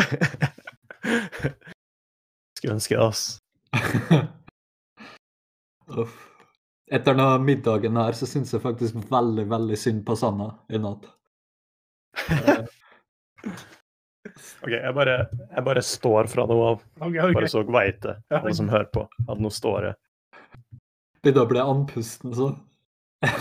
[2.58, 3.38] Skulle ønske det, ass.
[6.00, 6.16] Uff.
[6.90, 11.06] etter denne middagen her så syns jeg faktisk veldig, veldig synd på Sanna i natt.
[14.60, 15.14] OK, jeg bare,
[15.54, 17.34] jeg bare står fra nå av, Okay, okay.
[17.38, 18.40] bare så dere vet det, Ja.
[18.42, 19.96] alle som hører på, at nå står jeg.
[21.22, 22.50] Begynner å bli andpusten, så.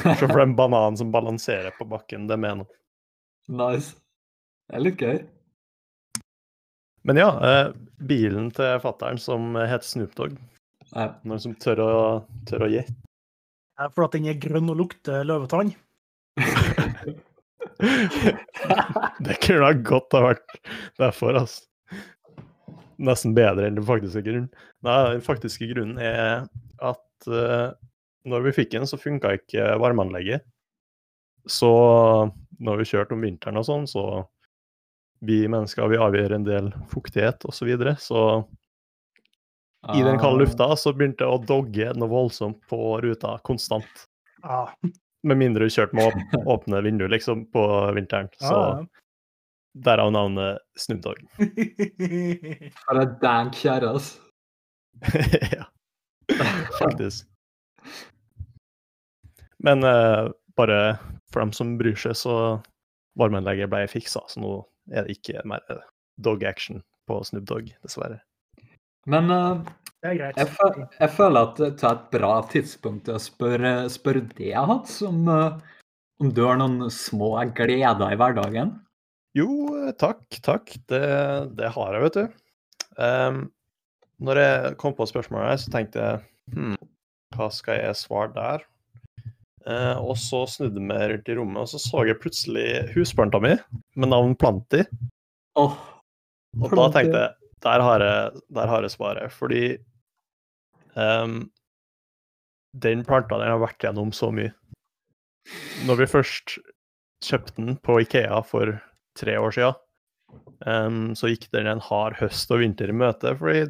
[0.03, 2.65] Se for den bananen som balanserer på bakken, det mener
[3.49, 3.95] nice.
[4.69, 5.19] Det er litt gøy.
[7.07, 7.67] Men ja, eh,
[8.09, 10.37] bilen til fattern som heter Snoop Dogg.
[10.91, 11.13] Ja.
[11.27, 11.91] Noen som tør å,
[12.49, 12.95] tør å gjette?
[13.95, 15.71] For at den er grønn og lukter løvetann.
[19.25, 20.57] det kunne ha godt ha vært
[20.99, 21.63] derfor, altså.
[22.99, 24.49] Nesten bedre enn den faktiske grunnen.
[24.83, 26.49] Nei, den faktiske grunnen er
[26.83, 27.71] at uh,
[28.27, 30.43] når vi fikk den, så funka ikke varmeanlegget.
[31.47, 31.71] Så
[32.59, 34.03] når vi kjørte om vinteren og sånn, så
[35.25, 37.57] vi mennesker vi avgjør en del fuktighet osv.
[37.59, 38.21] Så, videre, så
[39.95, 44.07] i den kalde lufta så begynte det å dogge noe voldsomt på ruta konstant.
[44.43, 44.65] Ja.
[45.27, 48.31] Med mindre du kjørte med å åpne vinduer liksom på vinteren.
[48.39, 48.85] Så Ja,
[49.85, 51.23] derav navnet Snoop Dogg.
[52.83, 54.19] For en dank kjerre, altså.
[55.55, 55.67] ja,
[56.75, 57.27] faktisk.
[59.63, 60.79] Men eh, bare
[61.31, 62.33] for dem som bryr seg, så
[63.19, 64.51] varmeanlegget ble fiksa, så nå
[64.91, 65.83] er det ikke mer eh,
[66.21, 68.19] dog action på Snoop Dogg, dessverre.
[69.09, 69.61] Men uh,
[70.03, 70.37] Det er greit.
[70.37, 74.51] jeg, føl jeg føler at det er et bra tidspunkt til å spørre, spørre det,
[74.51, 75.57] jeg har hatt, som uh,
[76.19, 78.75] om du har noen små gleder i hverdagen?
[79.37, 79.47] Jo,
[79.77, 80.73] eh, takk, takk.
[80.89, 81.03] Det,
[81.55, 82.39] det har jeg, vet du.
[82.99, 83.43] Um,
[84.19, 86.73] når jeg kom på spørsmålet så tenkte jeg hm,
[87.37, 88.65] hva skal jeg svare der?
[89.67, 93.55] Eh, og så snudde vi rundt i rommet, og så så jeg plutselig husbarnta mi
[93.99, 94.85] med navn Planti.
[95.59, 95.75] Oh,
[96.61, 99.33] Og da tenkte jeg der har jeg, der har jeg svaret.
[99.35, 99.63] Fordi
[100.95, 101.49] um,
[102.71, 104.53] den planta den har vært gjennom så mye.
[105.87, 106.57] Når vi først
[107.25, 108.77] kjøpte den på Ikea for
[109.19, 109.79] tre år siden,
[110.63, 113.35] um, så gikk den en hard høst og vinter i møte.
[113.35, 113.67] fordi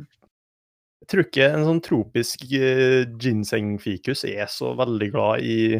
[1.09, 5.79] tror ikke en sånn tropisk ginsengfikus ginseng-fikus er så veldig glad i,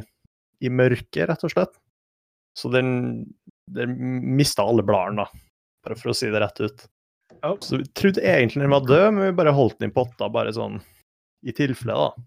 [0.66, 1.76] i mørke, rett og slett.
[2.58, 3.26] Så den,
[3.72, 3.94] den
[4.36, 5.28] mista alle bladene.
[5.86, 6.88] Bare for å si det rett ut.
[7.40, 7.54] Ja.
[7.64, 10.54] Så vi trodde egentlig den var død, men vi bare holdt den i potta, bare
[10.56, 10.80] sånn
[11.48, 12.26] i tilfelle, da.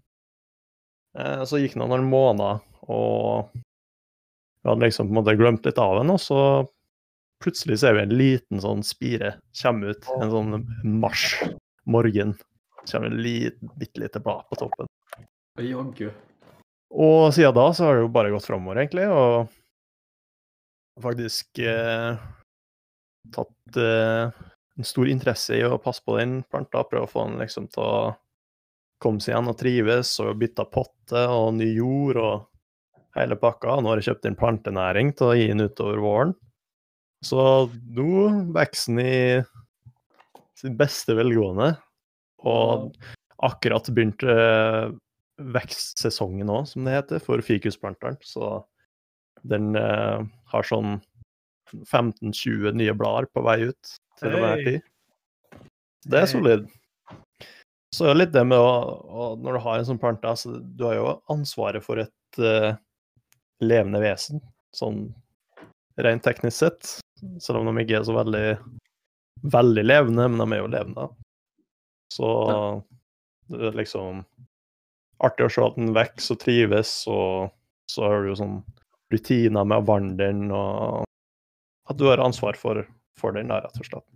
[1.18, 5.80] Eh, så gikk det noen måneder, og vi hadde liksom på en måte glemt litt
[5.82, 6.38] av den, og så
[7.42, 10.64] plutselig ser vi en liten sånn spire komme ut, en sånn
[11.02, 11.26] mars
[11.90, 12.36] morgen.
[12.90, 14.90] Kommer en liten, bitte lite blad på toppen.
[15.60, 16.10] jaggu.
[16.92, 19.48] Og siden da så har det jo bare gått framover, egentlig, og
[21.02, 22.18] faktisk eh,
[23.32, 24.42] tatt eh,
[24.76, 27.84] en stor interesse i å passe på den planta, prøve å få den liksom til
[27.84, 28.12] å
[29.02, 32.34] komme seg igjen og trives, og bytta potte og ny jord og
[33.16, 33.80] hele pakka.
[33.80, 36.36] Nå har jeg kjøpt inn plantenæring til å gi den utover våren.
[37.22, 37.40] Så
[37.70, 38.12] nå
[38.54, 39.16] vokser den i
[40.58, 41.72] sitt beste velgående,
[42.48, 42.92] og
[43.42, 44.90] akkurat begynt uh,
[45.54, 48.18] vekstsesongen òg, som det heter, for fikusplanteren.
[48.22, 48.60] Så
[49.48, 51.00] den uh, har sånn
[51.88, 54.64] 15-20 nye blader på vei ut til enhver Hey.
[54.64, 54.82] tid.
[56.06, 56.32] Det er Hey.
[56.34, 56.68] solid.
[57.92, 60.84] Så er det litt det med å Når du har en sånn plante, altså, du
[60.86, 62.72] har jo ansvaret for et uh,
[63.60, 64.40] levende vesen,
[64.74, 65.14] sånn
[66.00, 66.92] rent teknisk sett.
[67.38, 68.46] Selv om de ikke er så veldig,
[69.52, 71.08] veldig levende, men de er jo levende.
[72.12, 72.28] Så
[73.52, 74.22] det er liksom
[75.22, 77.52] artig å se at den vokser og trives, og
[77.90, 78.56] så har du jo sånn
[79.12, 81.04] rutiner med å vanne den, og
[81.90, 82.82] at du har ansvar for,
[83.18, 84.08] for den, rett og slett.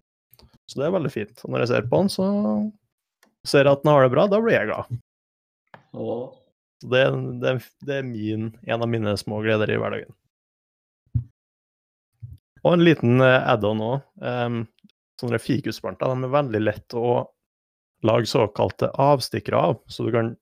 [0.66, 1.44] Så det er veldig fint.
[1.44, 2.26] Og når jeg ser på den, så
[3.46, 4.98] ser jeg at den har det bra, da blir jeg glad.
[5.96, 6.34] Og
[6.82, 7.02] Så det,
[7.40, 7.52] det,
[7.88, 10.12] det er min, en av mine små gleder i hverdagen.
[12.66, 14.02] Og en liten eh, add-on òg.
[14.20, 14.58] Um,
[15.20, 17.06] sånne fikusplanter de er veldig lett å
[18.06, 19.80] lage såkalte avstikkere av.
[19.90, 20.32] Så du kan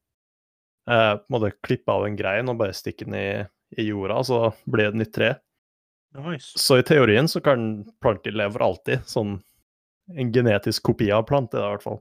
[0.91, 3.29] eh, på en måte klippe av en grein og bare stikke den i,
[3.81, 5.33] i jorda, så blir det et nytt tre.
[6.15, 6.53] Nice.
[6.61, 9.03] Så i teorien så kan planter leve for alltid.
[9.11, 9.39] Sånn
[10.15, 12.01] en genetisk kopi av plante, i hvert fall.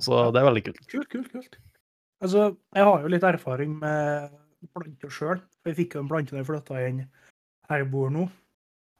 [0.00, 0.82] Så det er veldig kult.
[0.92, 1.58] Kult, kult, kult.
[2.24, 4.32] Altså, jeg har jo litt erfaring med
[4.72, 5.40] planter sjøl.
[5.66, 7.04] Jeg fikk jo en plante da jeg flytta inn
[7.70, 8.26] her jeg bor nå.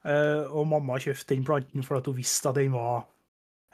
[0.07, 3.07] Eh, og mamma kjøpte den planten fordi hun visste at den var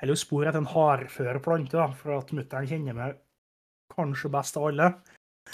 [0.03, 3.19] Eller spor etter en hardfør plante, da, for at mutter'n kjenner meg
[3.93, 4.89] kanskje best av alle.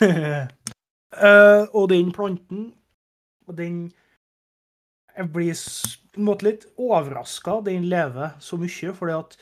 [0.01, 2.69] uh, og den planten
[3.49, 3.89] og den
[5.19, 5.57] Jeg blir
[6.15, 7.57] på en måte litt overraska.
[7.67, 9.35] Den lever så mye, fordi at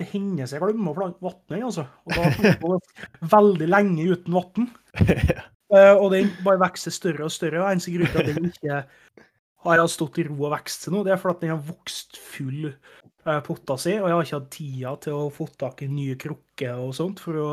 [0.00, 1.86] det hender seg jeg glemmer å plante den, altså.
[2.04, 4.70] Og da går det veldig lenge uten vann.
[5.72, 7.62] Uh, og den bare vokser større og større.
[7.62, 8.80] og Eneste grunn til at den ikke
[9.62, 12.18] har jeg stått i ro og vokst til nå, det er fordi den har vokst
[12.18, 15.90] full eh, potta si, og jeg har ikke hatt tida til å få tak i
[15.90, 17.50] nye krukker og sånt for å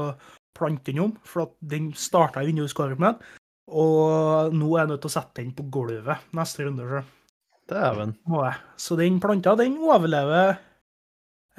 [0.58, 3.20] plante den om, for at den starta i vinduskarmen.
[3.70, 6.88] Og nå er jeg nødt til å sette den på gulvet neste runde.
[6.90, 7.04] Så.
[7.70, 8.16] Dæven.
[8.82, 10.58] Så den planta, den overlever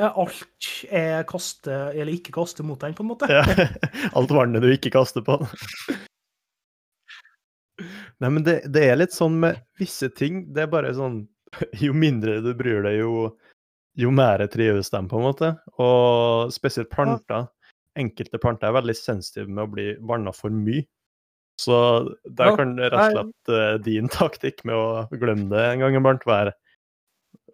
[0.00, 3.28] alt jeg kaster, eller ikke kaster mot den, på en måte.
[3.30, 3.44] Ja.
[4.16, 5.38] Alt vannet du ikke kaster på.
[8.20, 10.44] Nei, men det, det er litt sånn med visse ting.
[10.52, 11.22] Det er bare sånn
[11.84, 13.30] Jo mindre du bryr deg, jo,
[13.98, 15.54] jo mer trives de, på en måte.
[15.80, 17.48] Og spesielt planter.
[17.98, 20.84] Enkelte planter er veldig sensitive med å bli vanna for mye.
[21.60, 21.76] Så
[22.24, 26.22] der kan rett og slett uh, din taktikk med å glemme det en gang iblant
[26.28, 26.54] være,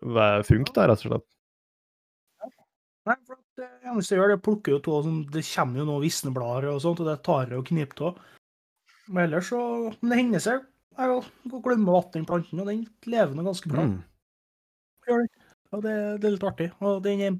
[0.05, 1.26] være funk, da, rett og slett.
[3.07, 6.02] Nei, for det eneste jeg gjør, det plukker jo av sånn Det kommer jo noen
[6.02, 8.22] visneblader og sånt, og det tar jeg og kniper av.
[9.07, 9.61] Men ellers så
[10.01, 10.64] Men det hender seg
[10.97, 13.85] jeg glemmer vann i planten, og den lever nå ganske bra.
[13.85, 13.99] Mm.
[15.77, 16.69] Og det, det er litt artig.
[16.81, 17.37] Og den er,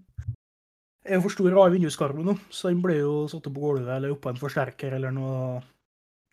[1.07, 4.13] er jo for stor av vinduskarmen nå, så den blir jo satt på gulvet eller
[4.15, 5.63] oppå en forsterker eller noe.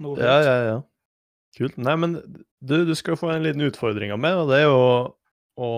[0.04, 0.82] noe Ja, ja, ja.
[1.56, 1.78] Kult.
[1.78, 2.18] Nei, men
[2.66, 4.84] du, du skal få en liten utfordring av meg, og det er jo
[5.62, 5.72] å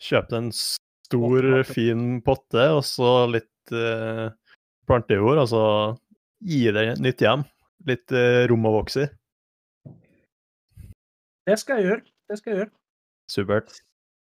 [0.00, 4.26] kjøpe en stor, fin potte, og så litt eh,
[4.88, 5.62] plantejord, og så
[6.48, 7.44] gi det et nytt hjem.
[7.86, 9.92] Litt eh, rom å vokse i.
[11.48, 12.02] Det skal jeg gjøre.
[12.28, 12.72] Det skal jeg gjøre.
[13.30, 13.76] Supert.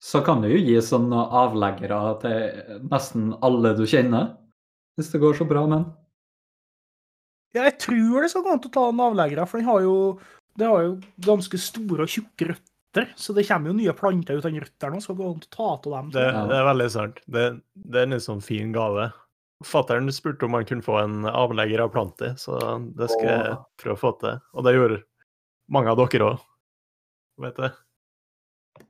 [0.00, 4.30] Så kan du jo gi sånne avleggere til nesten alle du kjenner.
[4.96, 5.88] Hvis det går så bra med den.
[7.56, 9.94] Ja, jeg tror det skal gå an å ta en avleggere, for den har jo,
[10.60, 10.92] det har jo
[11.26, 13.08] ganske store og tjukke røtter.
[13.18, 15.50] Så det kommer jo nye planter ut av den røttene, og skal gå an å
[15.50, 16.12] ta av dem.
[16.14, 16.44] Det, Ja.
[16.46, 17.20] det er veldig sant.
[17.26, 19.10] Det, det er en litt sånn fin gave.
[19.64, 22.56] Fattern spurte om han kunne få en avlegger av planter, så
[22.96, 24.38] det skal jeg prøve å få til.
[24.56, 25.00] Og det gjorde
[25.70, 26.44] mange av dere òg,
[27.44, 28.86] vet du.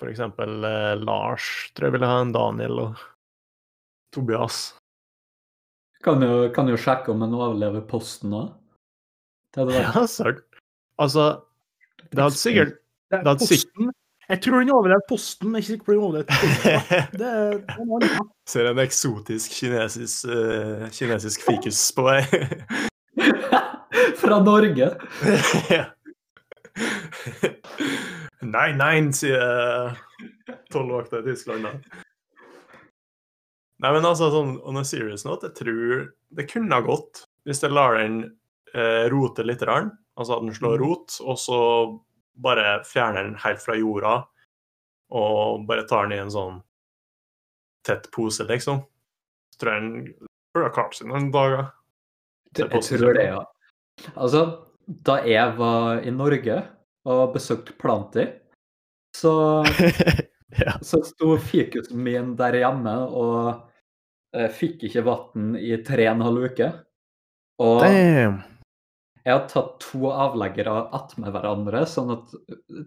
[0.00, 3.04] For eksempel eh, Lars tror jeg ville ha en Daniel, og
[4.14, 4.62] Tobias.
[6.04, 8.48] Kan jo, kan jo sjekke om den overlever posten òg.
[9.54, 10.40] Det hadde vært Ja, søren.
[11.04, 11.26] Altså,
[12.10, 12.74] det hadde sikkert
[13.10, 13.94] Det hadde sikkert.
[14.28, 16.70] Jeg tror den overlevde posten, men ikke sikker på den overlevde posten.
[17.20, 17.32] Det,
[17.68, 18.28] det er noe.
[18.48, 22.22] Ser en eksotisk kinesisk, uh, kinesisk fikus på vei.
[24.22, 24.94] Fra Norge!
[25.74, 25.84] Ja.
[28.44, 29.94] Nei, nei, sier
[30.74, 31.68] tollvakta i Tyskland.
[31.68, 32.02] da.
[33.84, 37.62] Nei, men altså, sånn on a serious note, jeg tror det kunne ha gått hvis
[37.62, 38.18] jeg lar den
[38.74, 41.60] eh, rote litt, rann, altså at den slår rot, og så
[42.34, 44.14] bare fjerner den helt fra jorda,
[45.14, 46.60] og bare tar den i en sånn
[47.86, 48.82] tett pose, liksom.
[49.54, 51.68] Så tror jeg den burde ha klart seg noen dager.
[52.56, 53.42] Jeg tror det, ja.
[54.14, 54.44] Altså,
[54.86, 56.62] da jeg var i Norge
[57.10, 58.26] og besøkte Planti,
[59.14, 59.34] så,
[60.64, 60.78] ja.
[60.82, 63.36] så sto fikusen min der hjemme og
[64.34, 66.72] eh, fikk ikke vann i tre og en halv uke.
[67.62, 68.42] Og Damn.
[69.24, 72.34] Jeg har tatt to avleggere attmed hverandre, sånn at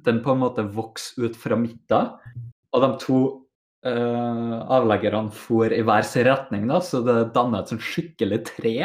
[0.06, 2.12] den på en måte vokser ut fra midten.
[2.76, 3.22] Og de to
[3.88, 8.76] uh, avleggerne for i hver sin retning, da, så det danner et sånn skikkelig tre.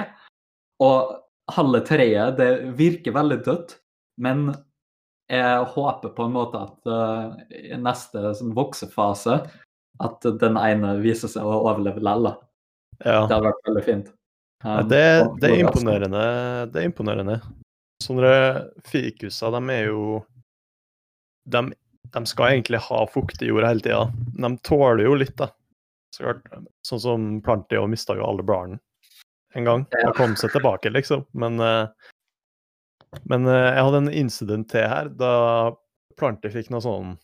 [0.83, 1.13] Og
[1.53, 3.77] halve treet det virker veldig dødt,
[4.25, 4.49] men
[5.33, 9.43] jeg håper på en måte at uh, i neste sånn voksefase
[10.03, 12.33] at den ene viser seg å overleve likevel.
[13.03, 13.27] Ja.
[13.27, 14.13] Det hadde vært veldig fint.
[14.63, 15.03] Ja, det,
[15.43, 16.23] det er imponerende.
[16.73, 17.41] Det er imponerende.
[18.03, 18.35] Sånne
[18.89, 20.21] fikuser, de er jo
[21.51, 21.63] de,
[22.15, 24.07] de skal egentlig ha fuktig jord hele tida.
[24.39, 25.51] De tåler jo litt, da.
[26.87, 28.79] Sånn som Planti og mista jo alle bladene
[29.57, 29.85] en gang.
[30.07, 31.27] Og kom seg tilbake, liksom.
[31.37, 32.13] Men, eh,
[33.29, 35.35] men eh, jeg hadde en incident til her, da
[36.21, 37.15] Planti fikk noe sånn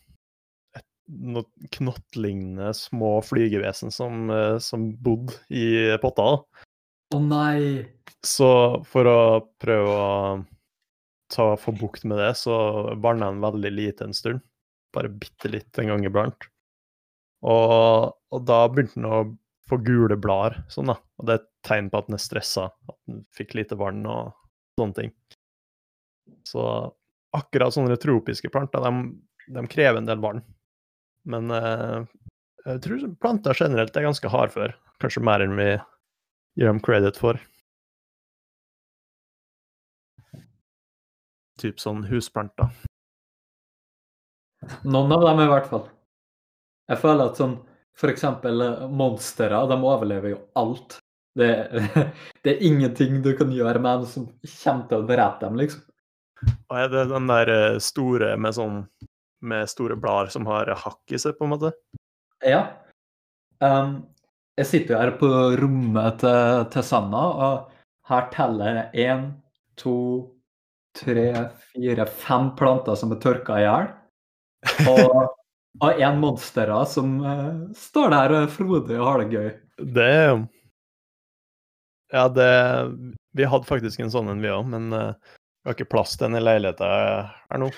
[1.09, 6.35] noe knottlignende små flygevesen som, eh, som bodde i potta.
[6.35, 6.65] da.
[7.15, 7.87] Å nei!
[8.25, 8.49] Så
[8.85, 9.19] for å
[9.61, 10.09] prøve å
[11.33, 12.55] ta, få bukt med det, så
[13.01, 14.43] vanna den veldig lite en stund.
[14.93, 16.49] Bare bitte litt en gang iblant.
[17.45, 19.23] Og, og da begynte den å
[19.69, 20.97] få gule blader, sånn da.
[21.17, 24.01] Og det er et tegn på at den er stressa, at den fikk lite vann
[24.09, 24.33] og
[24.79, 25.13] sånne ting.
[26.45, 26.63] Så
[27.37, 30.41] akkurat sånne tropiske planter, de, de krever en del vann.
[31.29, 32.09] Men eh,
[32.65, 34.77] jeg tror planter generelt er ganske hardføre.
[35.01, 35.71] Kanskje mer enn vi
[36.59, 37.39] gir dem credit for.
[41.59, 42.67] Typ sånn husplanter.
[44.83, 45.85] Noen av dem i hvert fall.
[46.91, 47.55] Jeg føler at sånn
[47.99, 48.25] f.eks.
[48.91, 50.97] monstre, de overlever jo alt.
[51.39, 51.49] Det,
[52.43, 55.85] det er ingenting du kan gjøre med dem som kommer til å drepe dem, liksom.
[56.71, 58.83] Og er det den der eh, store med sånn
[59.43, 61.71] med store blader som har hakk i seg, på en måte?
[62.43, 62.61] Ja.
[63.63, 64.01] Um,
[64.59, 69.25] jeg sitter her på rommet til, til Sanna, og her teller jeg én,
[69.79, 69.95] to,
[70.99, 71.27] tre,
[71.71, 73.89] fire, fem planter som er tørka i hjel.
[74.91, 75.19] Og,
[75.85, 79.49] og én monstera som uh, står der og er frodig og har det gøy.
[79.99, 80.13] Det
[82.09, 82.51] Ja, det
[83.37, 85.13] Vi hadde faktisk en sånn en, vi òg, men uh,
[85.61, 86.89] vi har ikke plass til den i leiligheta
[87.45, 87.69] her nå.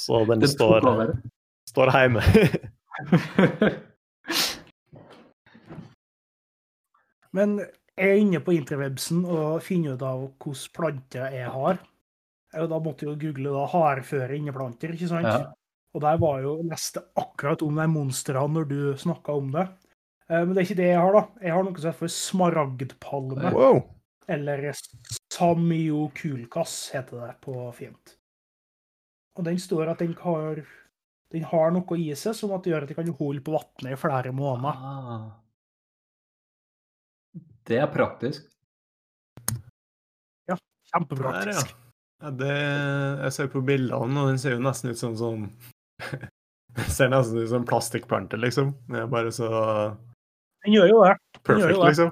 [0.00, 0.86] Så den den står,
[1.68, 2.24] står hjemme.
[7.34, 7.58] Men
[7.94, 11.78] jeg er inne på interwebsen og finner ut av hvilke planter jeg har.
[12.54, 15.26] Og da måtte jeg jo google da hardføre inneplanter, ikke sant?
[15.26, 15.52] Ja.
[15.94, 19.66] Og der var jo neste akkurat om de monstrene når du snakka om det.
[20.28, 21.24] Eh, Men det er ikke det jeg har, da.
[21.42, 23.52] Jeg har noe som heter smaragdpalme.
[23.54, 23.82] Wow.
[24.30, 24.70] Eller
[25.34, 28.16] samiokulkas, heter det på fint.
[29.34, 30.62] Og den står at den har,
[31.34, 33.94] den har noe i seg som at det gjør at de kan holde på vannet
[33.94, 34.78] i flere måneder.
[34.78, 35.43] Ah.
[37.68, 38.44] Det er praktisk.
[40.50, 40.56] Ja.
[40.92, 41.74] Kjempepraktisk.
[42.22, 42.54] ja det,
[43.24, 45.46] jeg ser på bildene, og den ser jo nesten ut som sånn
[46.96, 48.74] ser nesten ut som plastikkplante, liksom.
[48.88, 49.48] Den er bare så
[50.64, 51.14] Den gjør jo det.
[51.42, 51.88] Perfect, jo det.
[51.92, 52.10] liksom.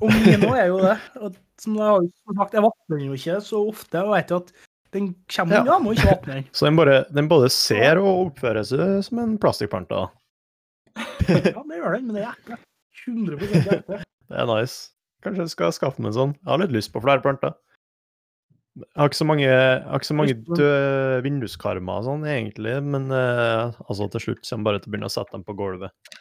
[0.00, 0.96] Og min òg er jo det.
[1.20, 2.04] Og som jeg har
[2.38, 4.02] sagt, jeg vatner jo ikke så ofte.
[4.04, 4.52] Og vet jo at
[4.96, 5.64] den kommer Ja.
[5.74, 5.78] ja.
[5.82, 6.46] må ikke vatne den.
[6.56, 10.06] Så den bare, den både ser og oppfører seg som en plastikkplante.
[11.28, 12.56] Ja, det gjør den, men det er eple.
[13.06, 13.98] 100 eple.
[14.30, 14.90] Det er nice.
[15.24, 16.32] Kanskje jeg skal skaffe meg en sånn.
[16.40, 17.56] Jeg har litt lyst på flere planter.
[18.80, 19.48] Jeg har ikke så mange,
[19.98, 24.66] ikke så mange døde vinduskarmer og sånn, egentlig, men uh, altså, til slutt kommer jeg
[24.68, 26.14] bare til å begynne å sette dem på gulvet.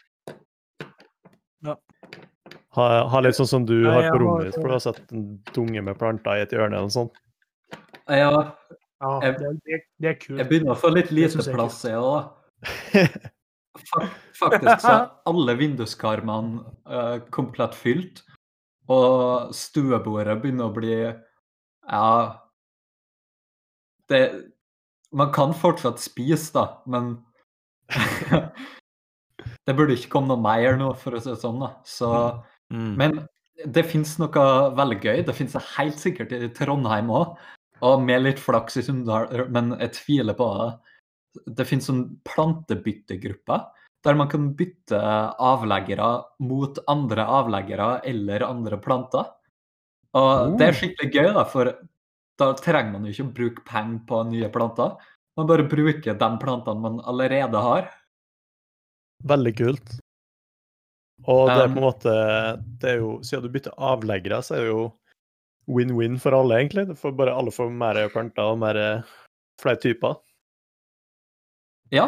[1.68, 1.76] Ja.
[2.78, 5.00] Ha, ha litt sånn som du Nei, har på rommet ditt, for du har sett
[5.14, 5.24] en
[5.56, 7.22] dunge med planter i et hjørne eller noe sånt.
[8.10, 8.34] Ja,
[9.00, 10.40] Ja, Jeg- det, det, det er kult.
[10.42, 12.34] jeg begynner å få litt lite plass, jeg òg.
[14.40, 18.24] Faktisk så er alle vinduskarmene uh, komplett fylt.
[18.90, 22.06] Og stuebordet begynner å bli Ja
[24.10, 24.22] Det
[25.14, 27.12] Man kan fortsatt spise, da, men
[29.66, 31.62] Det burde ikke komme noe mer nå, for å si det sånn.
[31.62, 31.74] da.
[31.86, 32.10] Så,
[32.70, 32.96] Mm.
[32.98, 33.16] men
[33.66, 34.42] det fins noe
[34.78, 35.24] veldig gøy.
[35.26, 37.32] Det fins det helt sikkert i Trondheim òg.
[37.82, 40.68] Og med litt flaks i Sunndal, men jeg tviler på det.
[41.46, 43.68] Det finnes sånn plantebyttegrupper
[44.08, 45.00] der man kan bytte
[45.44, 46.10] avleggere
[46.48, 49.28] mot andre avleggere eller andre planter.
[50.18, 51.72] Og det er skikkelig gøy, da, for
[52.40, 54.96] da trenger man jo ikke å bruke penger på nye planter.
[55.38, 57.90] Man bare bruker de plantene man allerede har.
[59.28, 60.00] Veldig kult.
[61.28, 62.14] Og det er Um, på en måte
[62.80, 64.86] det er jo, Siden du bytter avleggere, så er det jo
[65.68, 66.88] win-win for alle, egentlig.
[66.98, 68.80] For bare Alle får mer planter og mer,
[69.60, 70.16] flere typer.
[71.96, 72.08] Ja,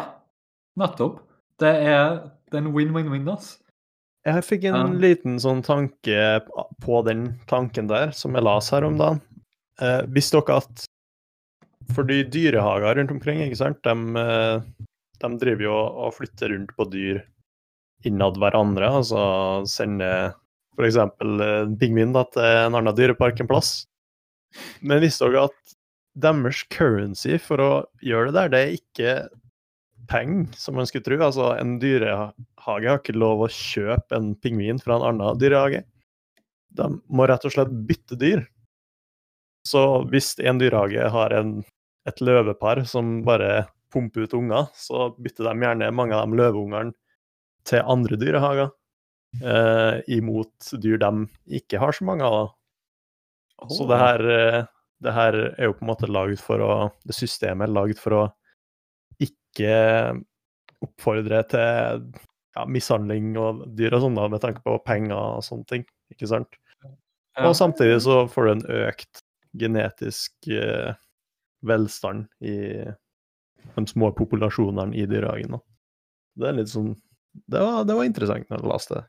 [0.78, 1.20] nettopp.
[1.62, 2.16] Det er,
[2.50, 3.58] det er en win-win-win, altså.
[4.22, 4.98] Jeg fikk en Ja.
[5.02, 6.16] liten sånn tanke
[6.80, 9.20] på den tanken der, som jeg las her om dagen.
[9.80, 10.86] Eh, visste dere at
[11.92, 14.60] Fordi dyrehager rundt omkring, ikke sant, de, eh,
[15.18, 17.24] de driver jo og flytter rundt på dyr
[18.06, 18.86] innad hverandre.
[18.88, 20.32] Altså sender
[20.78, 20.96] f.eks.
[20.96, 23.86] en pingvin da, til en annen dyrepark en plass.
[24.80, 25.74] Men visste dere at
[26.16, 29.28] deres currency for å gjøre det der, det er ikke
[30.12, 31.18] penger, som man skulle tro.
[31.24, 32.34] Altså, en dyrehage
[32.66, 35.84] har ikke lov å kjøpe en pingvin fra en annen dyrehage.
[36.76, 38.44] De må rett og slett bytte dyr.
[39.68, 41.60] Så hvis en dyrehage har en,
[42.08, 46.94] et løvepar som bare pumper ut unger, så bytter de gjerne mange av de løveungene
[47.68, 48.72] til andre dyrehager.
[49.40, 51.12] Eh, imot dyr de
[51.60, 52.52] ikke har så mange av.
[53.70, 54.64] Så det her, eh,
[55.02, 56.72] det her er jo på en måte laget for å
[57.06, 58.22] Det systemet er laget for å
[59.52, 59.76] ikke
[60.82, 62.06] oppfordre til
[62.56, 65.86] ja, mishandling og dyr og sånn, da, med tanke på penger og sånne ting.
[66.12, 66.58] Ikke sant?
[67.40, 69.22] Og samtidig så får du en økt
[69.56, 70.92] genetisk eh,
[71.64, 72.56] velstand i
[73.76, 75.56] de små populasjonene i dyrehagen.
[76.36, 76.94] Det er litt sånn
[77.32, 79.04] Det var, det var interessant når jeg leste det.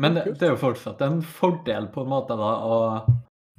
[0.00, 2.78] Men det, det er jo fortsatt en fordel på en måte da å,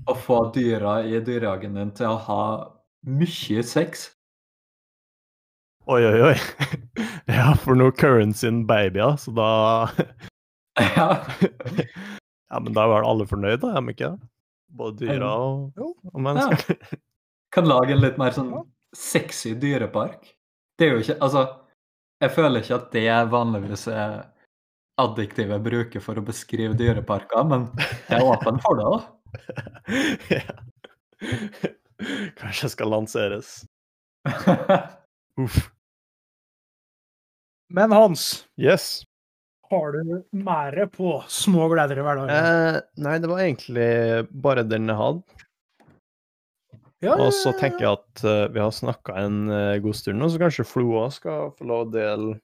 [0.03, 2.43] å få dyra i dyrehagen din til å ha
[3.07, 4.09] mye sex.
[5.87, 6.35] Oi, oi, oi.
[7.25, 9.51] ja, for nå currencyen babyer, så da
[10.95, 11.05] ja.
[12.49, 14.27] Ja, men da er vel alle fornøyd, da, er de ikke det?
[14.79, 15.79] Både dyra og,
[16.11, 16.75] og mennesker.
[17.55, 18.51] Kan lage en litt mer sånn
[18.95, 20.27] sexy dyrepark.
[20.79, 21.43] det er jo ikke Altså,
[22.23, 24.17] jeg føler ikke at det vanligvis er
[24.99, 27.67] adjektivet jeg bruker for å beskrive dyreparker, men
[28.09, 28.99] jeg er åpen for det, da.
[30.35, 30.45] ja.
[32.43, 33.61] Kanskje skal lanseres.
[35.39, 35.67] Uff.
[37.69, 39.03] Men Hans, Yes.
[39.69, 42.31] har du mer på små gleder i hverdagen?
[42.31, 43.87] Eh, nei, det var egentlig
[44.31, 45.23] bare den jeg hadde.
[47.03, 50.29] ja, Og så tenker jeg at eh, vi har snakka en eh, god stund nå,
[50.31, 52.39] så kanskje Floa skal få lov å dele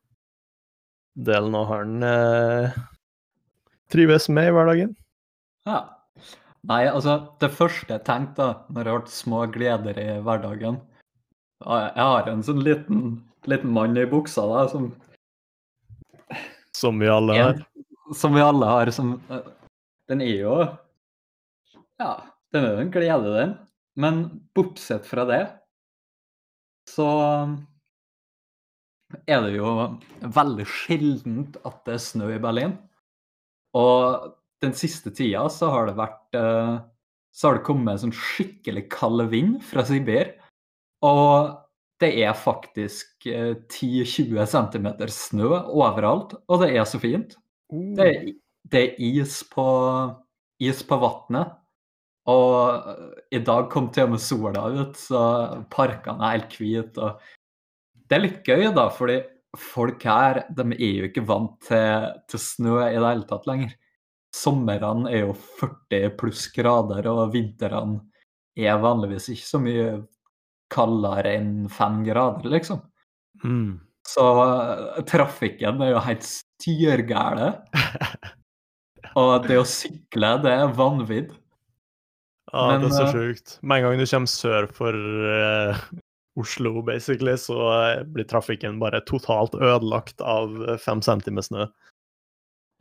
[1.15, 2.75] dele noe han eh,
[3.93, 4.95] trives med i hverdagen.
[5.69, 5.83] Ja.
[6.67, 10.77] Nei, altså, det første jeg tenkte da, når jeg hørte små gleder i hverdagen
[11.63, 13.01] Jeg har en sånn liten,
[13.51, 14.89] liten mann i buksa da, som,
[16.77, 17.65] Som vi alle har.
[18.15, 19.51] som vi alle har, som eh,
[20.09, 20.55] Den er jo
[22.01, 22.15] Ja,
[22.53, 23.53] den er jo en glede, den.
[23.95, 24.23] Men
[24.57, 25.43] bortsett fra det,
[26.89, 27.05] så
[29.29, 29.69] er det jo
[30.33, 32.73] veldig sjeldent at det er snø i Berlin.
[33.77, 36.75] Og den siste tida så har det vært eh,
[37.33, 40.35] Så har det kommet en sånn skikkelig kald vind fra Sibir.
[41.05, 41.53] Og
[42.03, 47.35] det er faktisk eh, 10-20 cm snø overalt, og det er så fint.
[47.71, 48.31] Det er,
[48.69, 49.65] det er is på,
[50.61, 51.59] is på vannet.
[52.29, 55.21] Og eh, i dag kom til og med sola ut, så
[55.73, 57.07] parkene er helt hvite.
[57.07, 59.21] Og det er litt gøy, da, fordi
[59.59, 63.75] folk her de er jo ikke vant til, til snø i det hele tatt lenger.
[64.33, 68.01] Somrene er jo 40 pluss grader, og vintrene
[68.57, 69.85] er vanligvis ikke så mye
[70.73, 72.81] kaldere enn fem grader, liksom.
[73.43, 73.79] Mm.
[74.07, 77.53] Så eh, trafikken er jo helt styrgæle.
[79.19, 81.35] Og det å sykle, det er vanvidd.
[82.51, 83.55] Ja, Men, det er så eh, sjukt.
[83.61, 85.85] Med en gang du kommer sør for uh,
[86.39, 87.57] Oslo, basically, så
[88.09, 91.67] blir trafikken bare totalt ødelagt av fem centimeter snø.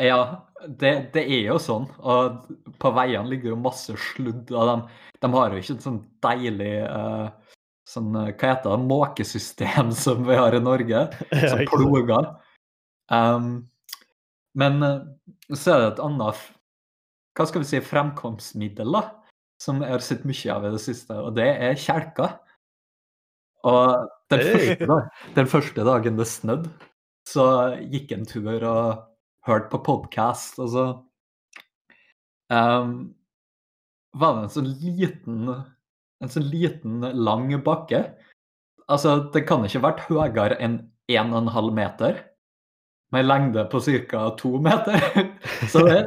[0.02, 1.86] Ja, det, det er jo sånn.
[2.00, 2.48] Og
[2.80, 4.50] på veiene ligger jo masse sludd.
[4.50, 4.76] Og de,
[5.22, 7.56] de har jo ikke en sånn deilig eh,
[7.88, 11.06] sånn, eh, hva heter det, måkesystem som vi har i Norge,
[11.50, 12.32] som ploger.
[13.12, 13.52] Um,
[14.58, 15.00] men eh,
[15.52, 16.48] så er det et annet
[17.32, 19.06] hva skal vi si, fremkomstmiddel da,
[19.62, 22.34] som jeg har sett mye av i det siste, og det er kjelker.
[23.68, 24.52] Og den, Hey.
[24.52, 26.72] første, dag, den første dagen det snødde,
[27.28, 27.46] så
[27.92, 29.02] gikk en tur og
[29.46, 30.84] hørte på podkast, og så
[32.52, 33.14] um,
[34.18, 35.52] var det en sånn liten
[36.22, 38.04] en sånn liten, lang bakke.
[38.90, 40.78] Altså, det kan ikke vært høyere enn
[41.10, 42.20] 1,5 meter,
[43.12, 44.28] med lengde på ca.
[44.38, 45.08] 2 meter.
[45.72, 46.02] Det,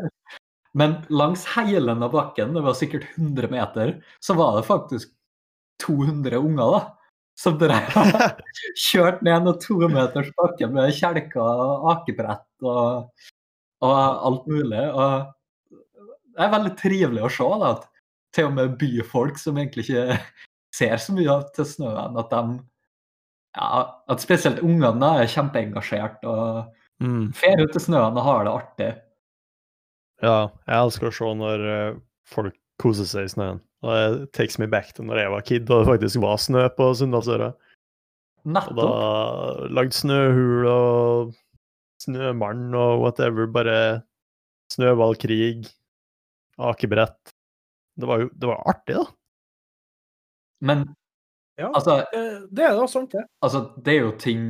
[0.76, 5.14] men langs hele denne bakken, det var sikkert 100 meter, så var det faktisk
[5.86, 6.82] 200 unger, da.
[7.40, 7.96] Som drev
[8.88, 13.10] kjørt ned en to meters bakke med kjelker og akebrett og,
[13.84, 14.84] og alt mulig.
[14.88, 15.76] Og
[16.36, 17.90] det er veldig trivelig å se da, at
[18.36, 20.20] til og med byfolk som egentlig ikke
[20.78, 22.60] ser så mye av til snøen, at de
[23.56, 23.68] ja,
[24.12, 26.74] at spesielt ungene er kjempeengasjert og
[27.04, 27.34] Mm.
[27.36, 28.90] fer ut til snøen og har det artig.
[30.24, 31.98] Ja, jeg elsker å se når eh,
[32.32, 33.60] folk koser seg i snøen.
[33.84, 36.64] Og det takes me back til når jeg var kid og det faktisk var snø
[36.78, 37.52] på Sunndalsøra.
[38.46, 41.36] Og da lagde snøhul og
[42.06, 43.50] snømann og whatever.
[43.52, 43.78] Bare
[44.72, 45.68] snøballkrig,
[46.64, 47.35] akebrett.
[47.96, 49.06] Det var jo det var artig, da.
[50.66, 50.88] Men
[51.56, 52.02] Ja, altså,
[52.52, 53.22] det, er da sant, det.
[53.42, 54.42] altså, det er jo ting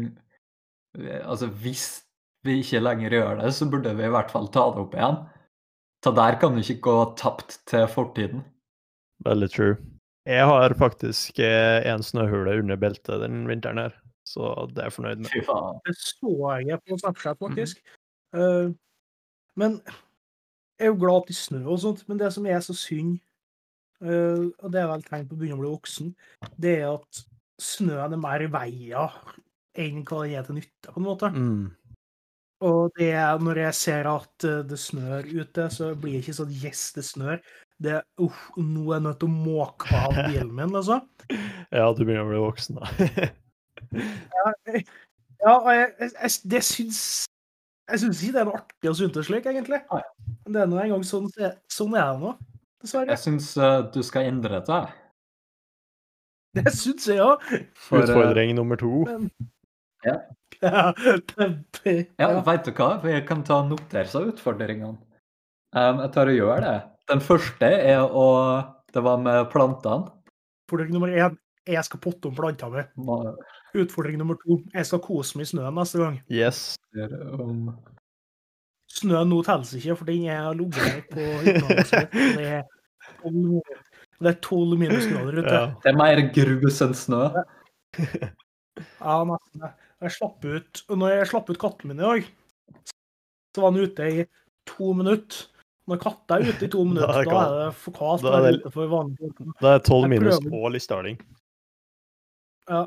[0.96, 2.06] Altså, hvis
[2.46, 5.18] vi ikke lenger gjør det, så burde vi i hvert fall ta det opp igjen.
[6.06, 8.46] Så der kan du ikke gå tapt til fortiden.
[9.26, 9.76] Veldig true.
[10.26, 13.94] Jeg har faktisk eh, en snøhule under beltet den vinteren her,
[14.26, 15.30] så det er jeg fornøyd med.
[15.34, 15.82] Fy faen.
[15.86, 16.34] Det så
[16.66, 17.82] jeg på Snapchat, faktisk.
[17.82, 17.94] faktisk.
[18.34, 18.74] Uh,
[19.56, 19.80] men
[20.80, 23.20] jeg er jo glad til snø og sånt, men det som er så synd,
[24.04, 26.12] eh, og det er vel tegn på å begynne å bli voksen,
[26.62, 27.24] det er at
[27.62, 29.34] snøen er mer i veien
[29.76, 31.32] enn hva det er til nytte, på en måte.
[31.36, 31.66] Mm.
[32.66, 36.38] Og det er, når jeg ser at eh, det snør ute, så blir det ikke
[36.38, 37.42] sånn Yes, det snør.
[37.84, 41.02] Det er uff, nå er jeg nødt til å måke av bilen min, altså.
[41.76, 42.86] Ja, du begynner å bli voksen, da.
[45.46, 47.00] Ja, og jeg, jeg, jeg, det syns
[47.92, 49.82] Jeg syns ikke det er noe artig å sunt og slik, egentlig.
[50.48, 51.28] Det er nå engang sånn,
[51.70, 52.32] sånn er det nå,
[52.86, 53.12] dessverre.
[53.12, 54.80] Jeg syns uh, du skal endre dette.
[56.56, 57.44] Det syns jeg òg.
[57.92, 59.04] Utfordring uh, nummer to.
[59.10, 59.30] Men
[60.06, 60.20] Ja.
[60.62, 60.92] Ja,
[61.86, 62.42] Ja, ja.
[62.46, 62.90] vet du hva?
[63.10, 64.96] Jeg kan ta noter notere seg utfordringene.
[65.76, 66.76] Um, jeg tar og gjør det.
[67.12, 68.28] Den første er å
[68.96, 70.14] Det var med plantene.
[70.66, 72.84] Utfordring nummer én jeg skal potte om planta mi.
[73.82, 74.60] Utfordring nummer to.
[74.74, 76.20] Jeg skal kose meg i snøen neste gang.
[76.30, 76.76] Yes.
[78.96, 82.62] Snøen nå teller ikke, for den er ligget på hytta.
[83.26, 85.52] Det er tolv- er minusgrader ute.
[85.54, 85.66] Ja.
[85.84, 87.24] Det er mer grus enn snø.
[87.98, 89.66] Ja, nesten.
[90.04, 92.26] Jeg slapp ut, når jeg slapp ut katten min i dag,
[93.56, 94.26] så var han ute i
[94.70, 95.46] to minutter.
[95.88, 98.26] Når katta er ute i to minutter, Da er da er det for kaldt.
[98.26, 99.32] Da er det- for vanlig.
[99.62, 101.10] Da er det tolv minus og litt og
[102.70, 102.86] Ja.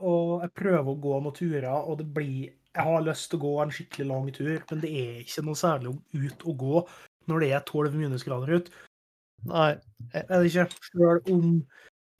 [0.00, 3.42] Og jeg prøver å gå noen turer, og det blir Jeg har lyst til å
[3.42, 6.82] gå en skikkelig lang tur, men det er ikke noe særlig ut å gå
[7.26, 8.70] når det er tolv minusgrader ute.
[9.44, 9.76] Nei.
[10.14, 10.66] Er det ikke?
[10.88, 11.50] Selv om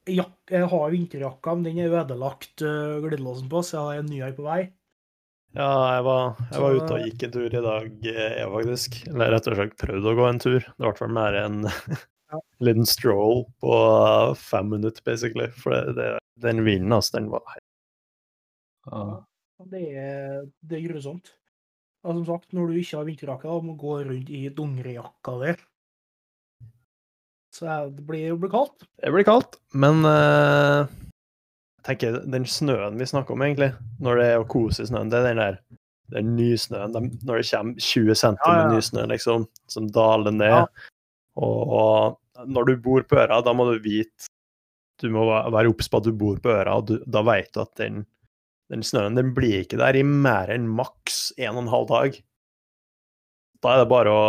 [0.07, 4.11] jak jeg har vinterjakka, men den er ødelagt uh, glidelåsen på, så jeg har en
[4.13, 4.61] ny her på vei.
[5.57, 8.99] Ja, jeg var, jeg var ute og gikk en tur i dag, eh, jeg faktisk.
[9.09, 10.59] Eller rett og slett prøvde å gå en tur.
[10.67, 12.41] Det ble vel mer en Ja.
[12.67, 13.79] liten stroll på
[14.37, 15.49] fem minutter, basically.
[15.57, 16.11] For det, det,
[16.45, 17.57] den vinden, altså, den var
[18.91, 19.07] Ja.
[19.73, 21.33] Det er, det er grusomt.
[22.05, 25.55] Og som sagt, når du ikke har vinterjakke, må du gå rundt i dongerijakka di.
[27.57, 27.65] Så
[27.97, 28.85] det blir jo blir kaldt.
[29.01, 30.85] Det blir kaldt, men uh,
[31.81, 33.71] jeg tenker den snøen vi snakker om, egentlig,
[34.03, 35.59] når det er å kose i snøen, det er den der
[36.15, 36.93] den nysnøen.
[36.95, 38.67] de- Når det kommer 20 cm Ja, ja.
[38.71, 40.53] nysnø, liksom, som daler ned.
[40.53, 40.67] Ja.
[41.37, 44.29] Og, og når du bor på øra, da må du vite
[45.03, 47.61] Du må være obs på at du bor på øra, og du, da vet du
[47.61, 48.05] at den,
[48.73, 52.17] den snøen den blir ikke der i mer enn maks en og en halv dag.
[53.65, 54.25] Da er det bare å,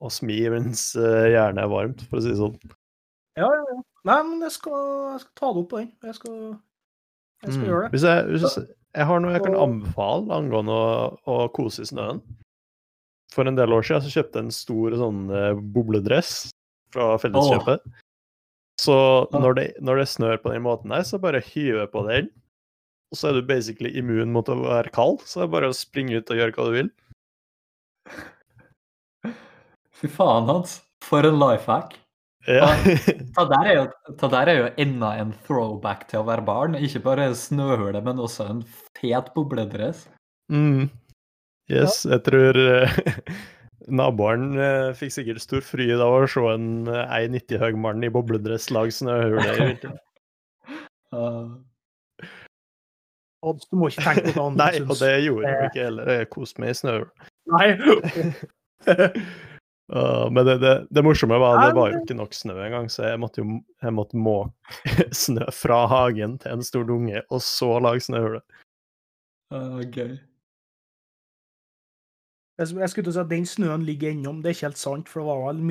[0.00, 2.56] å smi mens hjernen er varmt, for å si det sånn.
[3.38, 3.78] Ja, ja, ja.
[4.08, 4.78] Nei, men jeg skal,
[5.12, 5.88] jeg skal ta det opp på den.
[6.06, 6.36] Jeg skal,
[7.42, 7.68] jeg skal Mm.
[7.68, 7.90] gjøre det.
[7.92, 10.92] Hvis jeg, hvis jeg, har noe jeg kan anbefale angående å,
[11.28, 12.22] å kose i snøen.
[13.34, 16.30] For en del år siden så kjøpte jeg en stor sånn eh, bobledress
[16.94, 17.82] fra Felleskjøpet.
[18.80, 18.94] Så
[19.34, 22.30] når det, når det snør på den måten der, så bare hyver jeg på den.
[23.12, 25.76] Og så er du basically immun mot å være kald, så det er bare å
[25.76, 26.90] springe ut og gjøre hva du vil.
[29.98, 30.78] Fy faen, Hans.
[31.04, 31.96] For en life hack.
[32.48, 32.70] Ja.
[32.84, 36.78] det der er der er jo enda en throwback til å være barn.
[36.78, 38.64] Ikke bare snøhule, men også en
[38.98, 40.08] fet bobledress.
[40.48, 40.88] mm.
[41.68, 42.94] Yes, jeg tror uh,
[44.00, 48.08] naboen uh, fikk sikkert stor fryd av å se en uh, 1,90 høy mann i
[48.08, 49.98] bobledress lage snøhule i vinter.
[51.08, 51.54] Uh,
[53.40, 54.58] Odds, du må ikke tenke på det.
[54.60, 56.10] Nei, og det gjorde jeg ikke heller.
[56.18, 56.96] Jeg koste meg i snø.
[57.54, 57.68] Nei.
[59.88, 62.90] Uh, men det, det, det morsomme var at det var jo ikke nok snø engang,
[62.92, 67.40] så jeg måtte jo jeg måtte måke snø fra hagen til en stor dunge, og
[67.44, 68.42] så lage snøhule.
[69.54, 70.18] uh, gøy.
[72.58, 74.42] Jeg jeg skulle til å si at den snøen ligger innom.
[74.42, 75.62] Det er ikke helt sant, for det var vel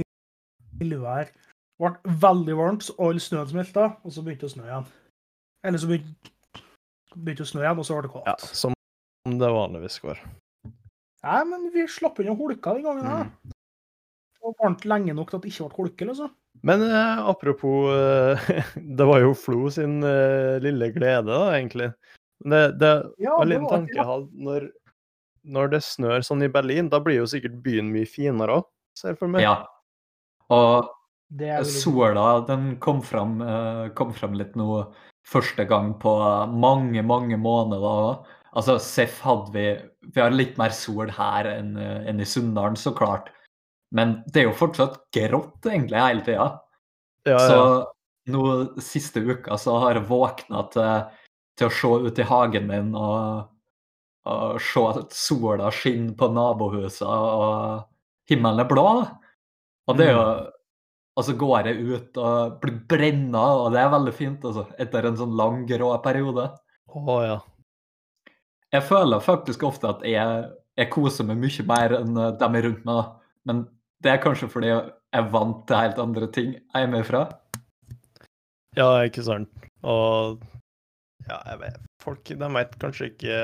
[0.79, 1.29] mildvær.
[1.29, 4.87] Det ble veldig varmt, så all snøen smelta, og så begynte det å snø igjen.
[5.67, 6.31] Eller så begynte,
[7.13, 8.73] begynte det å snø igjen, og så ble det Ja, som
[9.43, 10.23] det vanligvis går.
[11.27, 13.05] Nei, men vi slapp unna holka den gangen.
[13.05, 13.29] her.
[13.29, 13.56] Mm.
[14.61, 16.33] Varmt lenge nok til at det ikke ble holke, liksom.
[16.65, 18.61] Men eh, apropos eh,
[18.97, 21.91] Det var jo Flo sin eh, lille glede, da, egentlig.
[22.39, 22.91] Det, det
[23.21, 24.29] Ja, var en liten tanke jeg hadde.
[24.47, 24.67] Når,
[25.57, 29.13] når det snør sånn i Berlin, da blir jo sikkert byen mye finere òg, ser
[29.13, 29.45] jeg for meg.
[29.45, 29.59] Ja.
[30.53, 30.93] Og
[31.27, 34.85] Det sola, den kom fram, eh, kom fram litt nå
[35.27, 36.13] første gang på
[36.55, 38.27] mange, mange måneder òg.
[38.57, 39.65] Altså, Seff hadde vi
[40.13, 43.27] Vi har litt mer sol her enn eh, enn i Sunndalen, så klart.
[43.95, 46.47] Men det er jo fortsatt grått egentlig hele tida.
[47.27, 47.59] Ja, Så
[48.31, 48.41] nå
[48.83, 51.21] siste uka så har jeg våkna til,
[51.59, 53.47] til å se ut i hagen min og,
[54.27, 57.87] og se at sola skinner på nabohuset og
[58.27, 58.87] himmelen er blå.
[59.87, 60.27] Og det er jo
[61.17, 64.67] Og så går jeg ut og blir brenna, og det er veldig fint, altså.
[64.77, 66.43] Etter en sånn lang, grå periode.
[66.93, 67.37] Å ja.
[68.75, 70.43] Jeg føler faktisk ofte at jeg,
[70.77, 73.09] jeg koser meg mye mer enn dem rundt meg.
[73.49, 73.63] Men
[74.03, 77.25] det er kanskje fordi jeg er vant til helt andre ting jeg er med fra.
[78.77, 79.49] Ja, ikke sant.
[79.87, 80.43] Og
[81.27, 83.37] ja, jeg vet Folk de vet kanskje ikke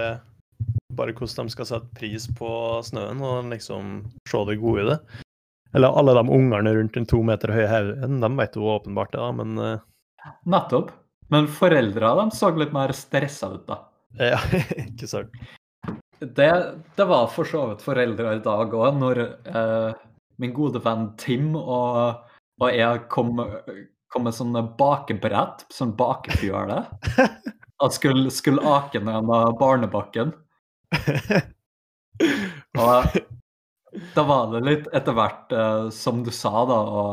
[0.96, 2.50] bare hvordan de skal sette pris på
[2.86, 3.96] snøen og liksom
[4.30, 5.00] se det gode i det.
[5.74, 9.24] Eller alle de ungene rundt den to meter høye haugen, de vet jo åpenbart det,
[9.24, 10.30] da, men uh...
[10.46, 10.94] Nettopp.
[11.34, 13.80] Men foreldra dem så litt mer stressa ut, da.
[14.34, 14.40] ja,
[14.86, 15.34] ikke sant.
[16.22, 16.50] Det,
[16.96, 20.04] det var for så vidt foreldre i dag òg, når eh,
[20.42, 22.24] min gode venn Tim og,
[22.62, 23.42] og jeg kom,
[24.14, 26.84] kom med sånne bakebrett, sånn bakefjøle.
[27.84, 30.30] Og skulle, skulle ake ned av barnebakken.
[32.80, 33.18] Og
[34.16, 37.04] da var det litt etter hvert, eh, som du sa, da, å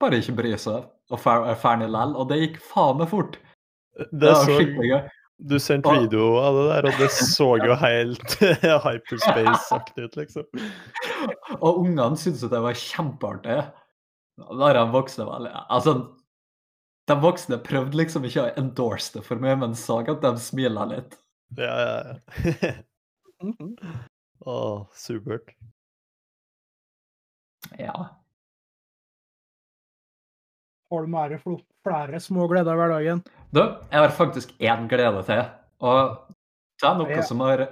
[0.00, 0.88] bare ikke bry seg.
[1.10, 3.38] og fer ferdig lell, og det gikk faen meg fort.
[3.96, 5.00] Det Det var så, skikkelig gøy.
[5.48, 8.34] Du sendte video av det der, og det så jo helt
[8.86, 10.64] hyperspace-aktig ut, liksom.
[11.60, 13.60] Og ungene syntes at det var kjempeartig.
[14.60, 15.96] Da de voksne vel Altså,
[17.10, 20.86] de voksne prøvde liksom ikke å endorse det for meg, men så at de smila
[20.92, 21.18] litt.
[21.58, 21.98] Ja, ja,
[22.62, 22.76] ja.
[23.40, 23.70] Mhm.
[24.44, 24.54] Å,
[24.92, 25.54] supert.
[27.80, 28.19] Ja.
[30.90, 31.36] Har du mer
[31.86, 33.22] flere små gleder i hverdagen?
[33.54, 35.42] Du, jeg har faktisk én glede til.
[35.86, 36.16] Og
[36.80, 37.22] det er noe Ja.
[37.22, 37.62] som har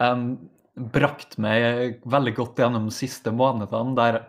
[0.00, 4.20] um, brakt meg veldig godt gjennom de siste månedene, der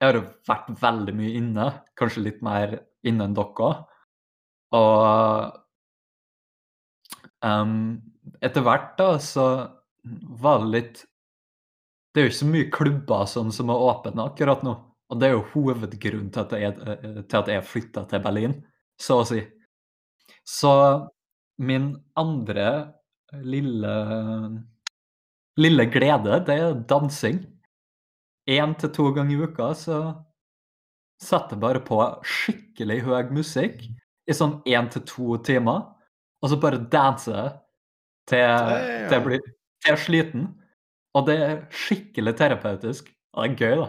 [0.00, 3.70] jeg har vært veldig mye inne, kanskje litt mer inne enn dere.
[4.74, 5.54] Og
[7.46, 8.02] um,
[8.42, 9.46] etter hvert da, så
[10.42, 11.04] var det litt
[12.14, 14.74] Det er jo ikke så mye klubber sånn som er åpne akkurat nå.
[15.12, 18.54] Og det er jo hovedgrunnen til at jeg, til at jeg flytta til Berlin,
[19.00, 19.42] så å si.
[20.48, 20.72] Så
[21.60, 22.68] min andre
[23.44, 23.92] lille
[25.56, 27.42] lille glede, det er dansing.
[28.50, 29.98] Én til to ganger i uka så
[31.22, 33.84] setter jeg bare på skikkelig høy musikk
[34.28, 35.86] i sånn én til to timer,
[36.42, 37.52] og så bare danser jeg
[38.28, 38.44] til,
[39.08, 39.42] til, jeg blir,
[39.80, 40.46] til jeg er sliten.
[41.14, 43.10] Og det er skikkelig terapeutisk.
[43.34, 43.88] Og det er gøy, da.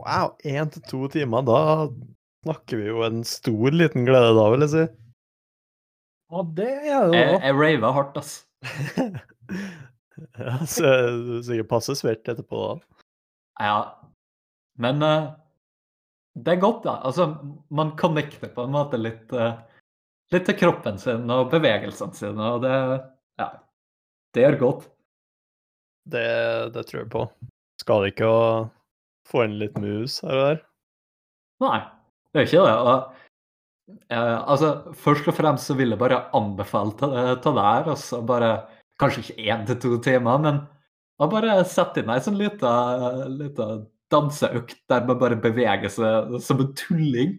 [0.00, 1.60] Wow, én til to timer, da
[2.46, 4.84] snakker vi jo en stor liten glede da, vil jeg si.
[6.30, 8.32] Ja, det er det Jeg, jeg raver hardt, ass.
[10.46, 10.92] ja, så
[11.26, 13.02] du sikkert passe svett etterpå da.
[13.60, 13.78] Ja.
[14.80, 15.32] Men uh,
[16.38, 16.96] det er godt, da.
[17.04, 17.28] Altså,
[17.68, 19.58] man connecter på en måte litt, uh,
[20.32, 22.76] litt til kroppen sin og bevegelsene sine, og det
[23.40, 23.52] Ja.
[24.30, 24.82] Det gjør godt.
[26.06, 26.28] Det,
[26.70, 27.24] det tror jeg på.
[27.82, 28.42] Skal ikke å
[29.30, 30.60] få inn litt mus her og der?
[31.64, 31.78] Nei,
[32.32, 32.74] det er ikke det.
[32.90, 34.74] Og, eh, altså,
[35.04, 37.90] først og fremst så vil jeg bare anbefale til det her.
[37.94, 38.52] Altså bare
[39.00, 40.56] Kanskje ikke én til to timer, men
[41.20, 42.70] og bare sette inn ei sånn lita,
[43.28, 43.66] lita
[44.12, 47.36] danseøkt der man bare beveger seg som en tulling.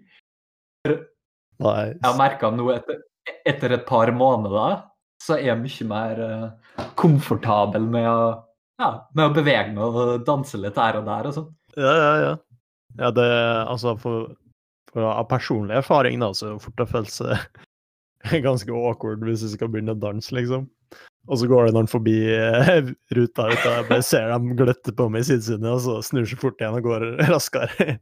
[0.85, 1.85] Nei.
[1.93, 3.01] Jeg har merka nå etter,
[3.45, 4.81] etter et par måneder
[5.21, 8.21] så er jeg mye mer eh, komfortabel med å,
[8.81, 11.51] ja, med å bevege meg og danse litt her og der og sånn.
[11.79, 12.31] Ja, ja, ja.
[12.99, 13.27] Ja, det
[13.67, 14.33] Altså, for,
[14.91, 17.61] for av personlig erfaring, da, så er det fort å føle seg
[18.47, 20.67] ganske awkward hvis du skal begynne å danse, liksom.
[21.29, 24.93] Og så går det noen forbi eh, ruta ut, og jeg bare ser dem gløtte
[24.97, 27.99] på meg i sidesynet, og så snur seg fort igjen og går raskere.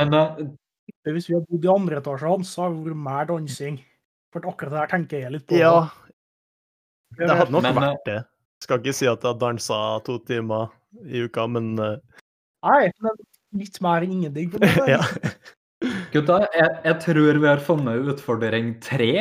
[0.00, 0.40] Men uh,
[1.06, 3.78] Hvis vi hadde bodd i andre etasjen, så hadde det vært mer dansing.
[4.34, 5.60] For akkurat det der tenker jeg litt på.
[5.60, 5.86] ja,
[7.20, 8.18] det hadde nok Men, eh, vært det.
[8.64, 9.78] Skal ikke si at jeg har dansa
[10.08, 10.72] to timer
[11.04, 11.98] i uka, men eh,
[12.66, 13.20] Nei, men
[13.60, 14.50] litt mer enn ingenting.
[14.52, 15.02] på det ja.
[16.12, 19.12] Gutta, jeg, jeg tror vi har funnet utfordring tre.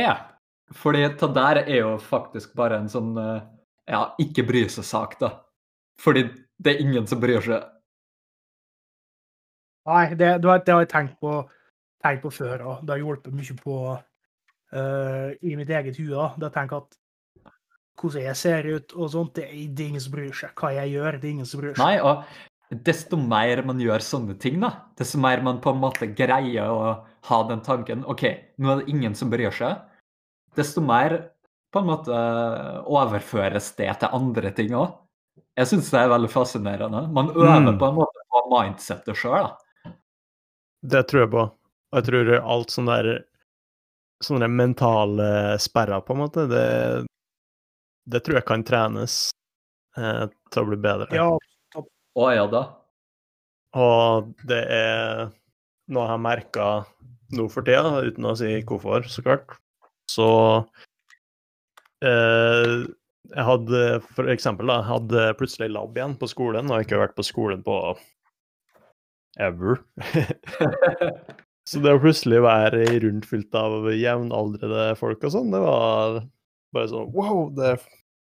[0.73, 3.43] Fordi det der er jo faktisk bare en sånn eh,
[3.91, 5.32] ja, ikke bry seg-sak, da.
[6.01, 6.26] Fordi
[6.57, 7.67] det er ingen som bryr seg.
[9.86, 11.38] Nei, det, det, har, det har jeg tenkt på,
[12.01, 12.80] tenkt på før, òg.
[12.82, 16.09] det har hjulpet mye på uh, i mitt eget hue.
[16.09, 16.32] da.
[16.39, 16.97] Det har tenkt at
[18.02, 20.52] hvordan jeg ser ut og sånt, det, er- det er ingen som bryr seg.
[20.60, 21.86] Hva jeg gjør, det er ingen som bryr seg.
[21.86, 26.08] Nei, og desto mer man gjør sånne ting, da, desto mer man på en måte
[26.18, 28.24] greier å ha den tanken OK,
[28.58, 29.78] nå er det ingen som bryr seg,
[30.58, 31.20] desto mer
[31.72, 32.18] på en måte
[32.88, 34.93] overføres det til andre ting òg.
[35.56, 37.06] Jeg syns det er veldig fascinerende.
[37.16, 37.78] Man øver Mm.
[37.80, 39.91] på en måte på mindsettet sjøl, da.
[40.84, 41.43] Det tror jeg på.
[41.46, 43.24] Og jeg tror alt sånn der
[44.24, 47.06] Sånne mentale sperrer, på en måte, det,
[48.06, 49.20] det tror jeg kan trenes
[49.97, 51.10] eh, til å bli bedre.
[51.16, 51.30] Ja,
[52.16, 52.64] Å ja da.
[53.76, 55.26] Og det er
[55.91, 56.68] noe jeg har merka
[57.36, 59.58] nå for tida, uten å si hvorfor, så klart.
[60.12, 60.28] Så
[62.06, 62.86] eh,
[63.34, 67.18] jeg hadde for eksempel da, jeg hadde plutselig lab igjen på skolen, og ikke vært
[67.18, 67.80] på skolen på
[69.41, 69.82] ever.
[71.66, 76.20] Så det å plutselig være rundt fylt av jevnaldrende folk og sånn, det var
[76.76, 77.86] bare sånn wow, det er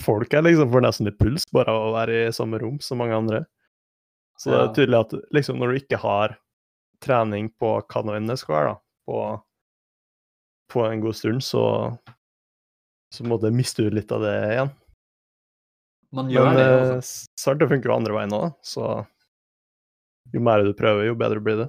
[0.05, 3.01] folk her liksom får nesten litt puls bare av å være i samme rom som
[3.03, 3.43] mange andre.
[4.39, 6.37] Så det er tydelig at liksom når du ikke har
[7.03, 8.79] trening på hva nå enn det skal være, da,
[9.09, 9.23] på,
[10.75, 11.65] på en god stund, så
[13.15, 14.71] så måtte jeg miste ut litt av det igjen.
[16.13, 16.67] Man gjør Men det.
[16.67, 17.29] eh, Altså.
[17.41, 18.85] snart det funker jo andre veien òg, så
[20.33, 21.69] jo mer du prøver, jo bedre blir det.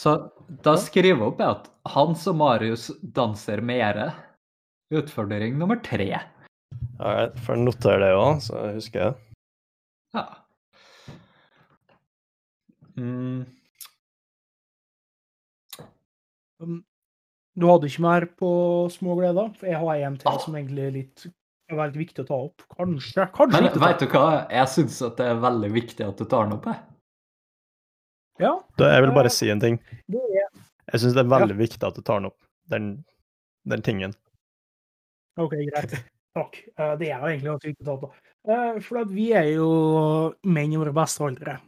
[0.00, 0.16] Så
[0.64, 4.08] da skriver jeg opp at Hans og Marius danser mere.
[4.92, 6.08] Utfordring nummer tre.
[6.12, 9.14] Ja, jeg får notere det òg, så jeg husker jeg.
[10.12, 10.24] Ja.
[13.00, 13.44] Mm.
[16.60, 16.80] Um,
[17.56, 18.50] Du hadde ikke mer på
[18.92, 19.52] små gleder?
[19.58, 21.24] For jeg har en til som egentlig er litt
[21.72, 22.64] er veldig viktig å ta opp.
[22.76, 23.26] Kanskje.
[23.36, 24.24] Kanskje Men veit vet du hva?
[24.52, 26.68] Jeg syns at det er veldig viktig at du tar den opp.
[26.68, 26.80] jeg.
[28.40, 29.78] Ja, Da, jeg vil bare si en ting.
[30.08, 30.48] det er
[30.92, 32.38] Jeg syns det er veldig viktig at du tar den opp,
[32.68, 33.04] den,
[33.68, 34.14] den tingen.
[35.40, 35.94] OK, greit.
[36.36, 36.58] Takk.
[36.78, 38.10] Eh, Det er jo egentlig ganske viktig å ta på.
[38.48, 39.68] Eh, For at vi er jo
[40.44, 41.58] menn i våre beste aldre.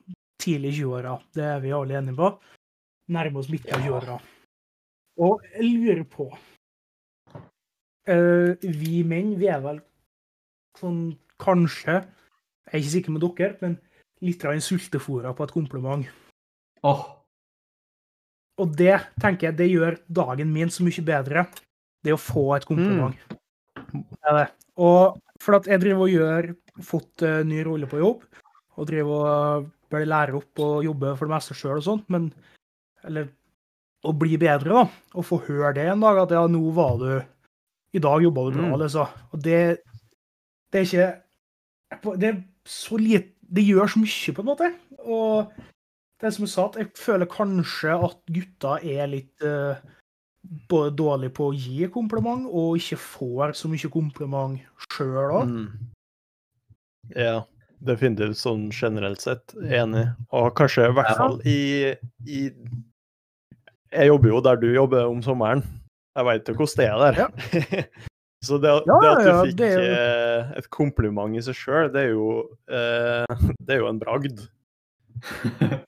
[0.41, 1.19] Tidlig i 20-åra.
[1.33, 2.31] Det er vi alle enige på.
[3.15, 4.19] Nærmer oss midten av 20-åra.
[5.25, 6.27] Og jeg lurer på
[8.09, 9.79] eh, Vi menn, vi er vel
[10.81, 13.77] sånn kanskje Jeg er ikke sikker med dere, men
[14.25, 16.07] litt av en sultefòra på et kompliment.
[16.83, 17.05] Åh,
[18.59, 21.47] Og det tenker jeg, det gjør dagen min så mye bedre.
[22.05, 23.15] Det å få et kompliment.
[23.95, 24.49] Det det.
[24.82, 26.51] Og for at jeg driver og gjør
[26.82, 28.24] fått eh, ny rolle på jobb,
[28.74, 32.32] og driver og bør lære opp og jobbe for det meste sjøl og sånt, men
[33.05, 33.28] Eller
[34.05, 34.84] å bli bedre, da.
[35.14, 37.11] Og få høre det en dag, at ja, nå var du
[37.95, 38.80] I dag jobba du bra, Mm.
[38.80, 39.07] liksom.
[39.32, 39.78] Og det
[40.72, 44.74] Det er ikke Det er så lite Det gjør så mye, på en måte.
[45.05, 45.53] Og
[46.20, 49.76] det er som jeg sa, at jeg føler kanskje at gutta er litt eh,
[50.68, 55.51] både dårlig på å gi kompliment, og ikke får så mye kompliment sjøl òg.
[55.51, 55.68] Mm.
[57.16, 57.36] Ja,
[57.84, 59.55] definitivt sånn generelt sett.
[59.64, 60.07] Enig.
[60.32, 61.59] Og kanskje i hvert fall i,
[62.24, 62.42] i
[63.95, 65.62] Jeg jobber jo der du jobber om sommeren.
[66.14, 67.86] Jeg veit jo hvordan det er der.
[68.45, 71.57] Så det, Ja, det at du ja, fikk det er eh, et kompliment i seg
[71.57, 72.26] sjøl, det er jo
[72.68, 74.42] eh, Det er jo en bragd.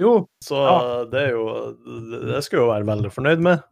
[0.00, 0.76] Jo, Så Ja.
[1.10, 1.44] det er jo
[1.82, 3.64] Det det skal jeg jo være veldig fornøyd med.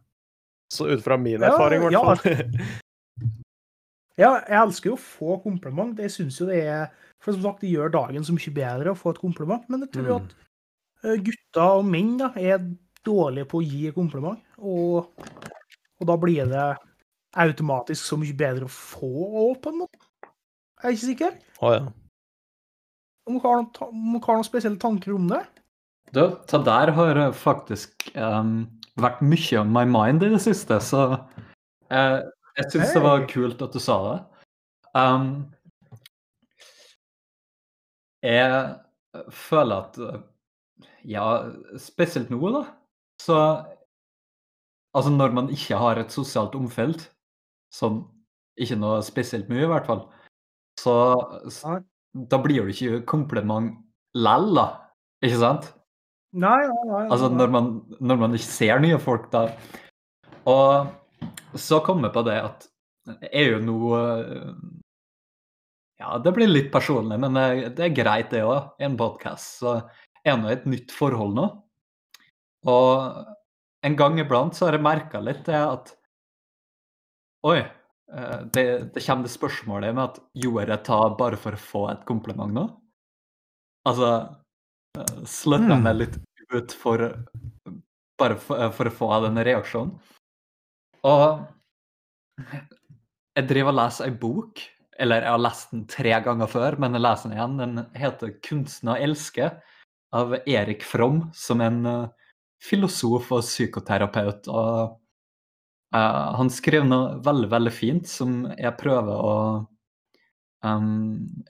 [0.73, 2.63] Så ut fra min erfaring, i hvert fall.
[4.23, 5.99] ja, jeg elsker jo å få kompliment.
[6.01, 6.87] Jeg syns jo det er
[7.23, 9.63] For som sagt, det gjør dagen så mye bedre å få et kompliment.
[9.71, 10.25] Men jeg tror jo Mm.
[10.25, 12.59] at eh, gutter og menn da, er
[13.05, 14.41] dårlige på å gi kompliment.
[14.57, 15.09] Og,
[15.99, 16.67] og da blir det
[17.35, 20.01] automatisk så mye bedre å få òg, på en måte.
[20.81, 21.37] Jeg er ikke sikker.
[21.65, 21.83] Å ja.
[23.25, 25.41] Om dere har noen, noen spesielle tanker om det?
[26.13, 28.67] Du, det der har faktisk em,
[29.01, 31.01] vært mye on my mind i det siste, så
[31.91, 32.21] eh,
[32.55, 34.17] jeg syns det var kult at du sa det.
[34.95, 35.29] Um,
[38.23, 40.21] jeg føler at eh,
[41.05, 41.25] Ja,
[41.77, 42.63] spesielt nå, da,
[43.21, 43.39] så
[44.95, 47.09] Altså når man ikke har et sosialt omfelt,
[47.75, 48.05] sånn
[48.55, 50.05] ikke noe spesielt mye i hvert fall,
[50.79, 50.93] så
[51.51, 51.81] så
[52.31, 53.73] da blir det ikke kompliment
[54.15, 54.65] lell, da.
[55.19, 55.67] Ikke sant?
[56.35, 57.03] Nei, nei, nei.
[57.13, 57.67] Altså når man,
[58.03, 59.45] når man ikke ser nye folk, da.
[60.51, 60.89] Og
[61.59, 62.65] så kom jeg på det at
[63.31, 64.49] er jo nå eh,
[66.01, 68.73] Ja, det blir litt personlig, men det, det er greit, det òg.
[68.83, 69.61] En podkast.
[69.61, 69.77] Så
[70.25, 71.45] er nå i et nytt forhold nå.
[72.67, 73.23] Og
[73.85, 75.93] en gang iblant så har jeg merka litt det at
[77.45, 77.59] Oi.
[77.61, 78.65] eh, Det,
[78.95, 82.51] det kommer det spørsmålet med at gjorde jeg ta bare for å få et kompliment
[82.57, 82.65] nå?
[83.85, 84.09] Altså
[84.97, 86.17] eh, Slutta jeg meg litt
[86.61, 87.09] ut for
[88.15, 89.89] Bare for, for å få av den reaksjonen.
[91.03, 91.41] Og
[93.35, 94.61] jeg driver og leser ei bok.
[94.95, 97.57] Eller jeg har lest den tre ganger før, men jeg leser den igjen.
[97.59, 99.49] Den heter 'Kunsten å elske'
[100.15, 102.07] av Erik From, som er en eh,
[102.63, 104.47] filosof og psykoterapeut.
[104.47, 104.95] Og
[105.95, 109.35] uh, han skriver noe veldig, veldig fint som jeg prøver å
[110.65, 110.89] em,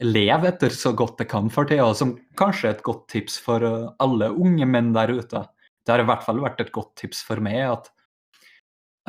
[0.03, 3.63] leve etter så godt det kan for tida, som kanskje er et godt tips for
[3.65, 5.45] eh, alle unge menn der ute.
[5.85, 7.91] Det har i hvert fall vært et godt tips for meg at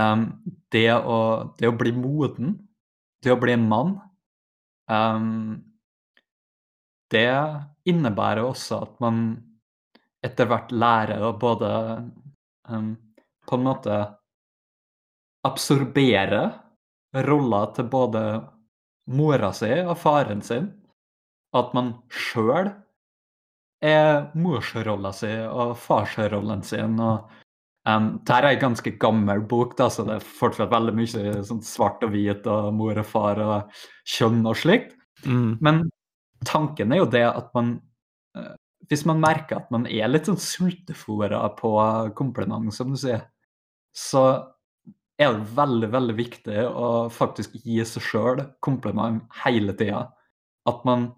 [0.01, 0.29] um,
[0.75, 2.59] det, å, det å bli moden,
[3.25, 3.95] det å bli en mann
[4.93, 5.57] um,
[7.11, 7.31] Det
[7.89, 9.25] innebærer også at man
[10.27, 11.71] etter hvert lærer å både
[12.69, 12.93] em,
[13.47, 13.99] på en måte
[15.47, 16.43] absorbere
[17.27, 18.23] roller til både
[19.07, 20.71] mora si og faren sin.
[21.57, 22.73] At man sjøl
[23.85, 26.99] er morsrolla si og farsrollen sin.
[27.01, 27.29] og
[27.89, 31.63] um, Dette er ei ganske gammel bok, da, så det er fortsatt veldig mye sånn
[31.65, 33.83] svart og hvit og mor og far og
[34.17, 34.97] kjønn og slikt.
[35.25, 35.57] Mm.
[35.65, 35.87] Men
[36.47, 37.79] tanken er jo det at man
[38.37, 38.53] eh,
[38.91, 41.71] Hvis man merker at man er litt sånn sultefòra på
[42.15, 43.25] kompliment, som du sier,
[43.97, 44.23] så
[45.17, 50.03] er det veldig, veldig viktig å faktisk gi seg sjøl kompliment hele tida.
[50.69, 51.11] At man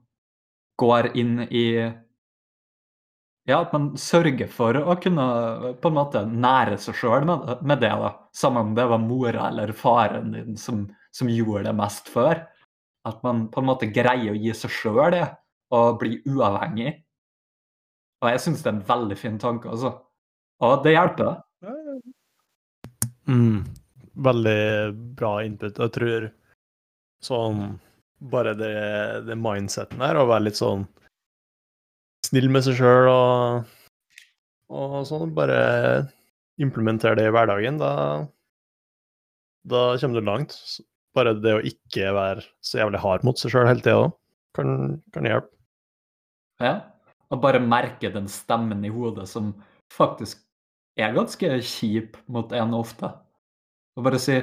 [0.79, 1.65] går inn i
[3.49, 5.25] Ja, at man sørger for å kunne
[5.81, 7.95] på en måte nære seg sjøl med, med det.
[7.97, 8.11] da.
[8.37, 12.43] Samme om det var mora eller faren din som, som gjorde det mest før.
[13.09, 15.25] At man på en måte greier å gi seg sjøl det,
[15.73, 16.93] og bli uavhengig.
[18.21, 19.95] Og jeg syns det er en veldig fin tanke, altså.
[20.67, 21.41] Og det hjelper.
[23.29, 23.65] Mm.
[24.19, 24.61] Veldig
[25.19, 25.79] bra input.
[25.79, 26.31] Jeg tror
[27.25, 27.79] sånn
[28.19, 28.75] Bare det,
[29.29, 30.81] det mindseten der, å være litt sånn
[32.27, 33.69] snill med seg sjøl og,
[34.75, 35.61] og sånn, bare
[36.59, 37.93] implementere det i hverdagen, da,
[39.71, 40.57] da kommer du langt.
[41.15, 44.11] Bare det å ikke være så jævlig hard mot seg sjøl hele tida
[44.59, 45.55] kan, kan hjelpe.
[46.63, 46.75] Ja.
[47.29, 49.53] Og bare merke den stemmen i hodet som
[49.93, 50.41] faktisk
[50.99, 53.11] er ganske kjip mot en ofte.
[53.99, 54.39] Og bare si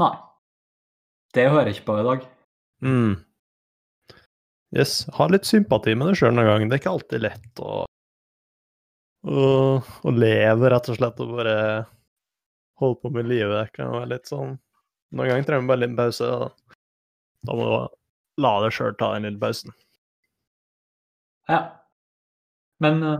[0.00, 0.12] Nei.
[1.34, 2.22] Det hører jeg ikke på i dag.
[2.84, 3.12] Mm.
[4.74, 5.04] Yes.
[5.16, 6.64] Ha litt sympati med deg sjøl noen gang.
[6.66, 7.84] Det er ikke alltid lett å,
[9.28, 9.44] å,
[9.78, 11.54] å leve, rett og slett, og bare
[12.80, 13.54] holde på med livet.
[13.70, 14.56] Det kan være litt sånn
[15.10, 16.26] Noen ganger trenger man bare litt pause.
[16.30, 16.74] Da,
[17.48, 19.74] da må du la deg sjøl ta den lille pausen.
[21.50, 21.64] Ja.
[22.80, 23.16] Men uh,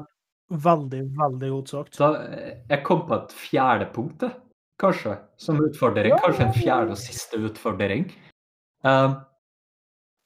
[0.50, 1.98] Veldig, veldig godt sagt.
[1.98, 2.12] da,
[2.70, 4.49] jeg kom på et fjerde punkt, jeg.
[4.80, 6.14] Kanskje, som utfordring.
[6.24, 8.08] Kanskje en fjerde og siste utfordring.
[8.84, 9.20] Um,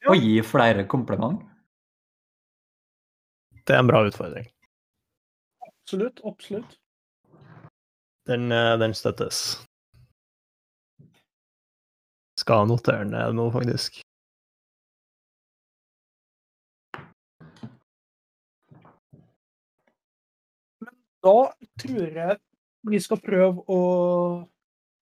[0.04, 0.12] Ja.
[0.12, 1.40] Å gi flere kompliment.
[3.64, 4.44] Det er en bra utfordring.
[5.64, 6.20] Absolutt.
[6.28, 6.74] Absolutt.
[8.28, 9.38] Den, eh, den støttes.
[12.36, 14.02] Skal notere ned nå, faktisk.
[21.24, 21.36] Da
[21.80, 22.36] tror jeg
[22.90, 23.78] vi skal prøve å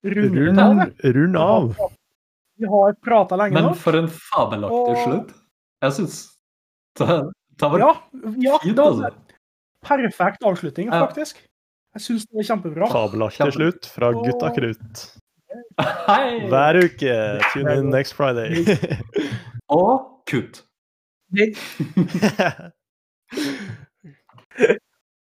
[0.05, 0.76] runde rund, av.
[1.05, 1.76] Rund, av.
[2.59, 3.74] Vi har prata lenge Men nå.
[3.76, 5.33] for en fabelaktig Og- slutt.
[5.83, 6.28] Jeg syns
[6.99, 7.07] det,
[7.59, 7.95] det var Ja,
[8.39, 8.76] ja fint.
[8.76, 9.01] det Altså.
[9.03, 9.12] var
[9.83, 11.07] perfekt avslutning, Ja.
[11.07, 11.37] faktisk.
[11.95, 12.87] Jeg syns det var kjempebra.
[12.89, 15.18] Fabelaktig Kjempe- slutt fra Gutta Krutt.
[16.07, 16.41] Hei!
[16.49, 17.41] Hver uke.
[17.53, 18.64] Tune in next Friday.
[19.68, 20.62] Og kutt.
[21.33, 21.57] Det-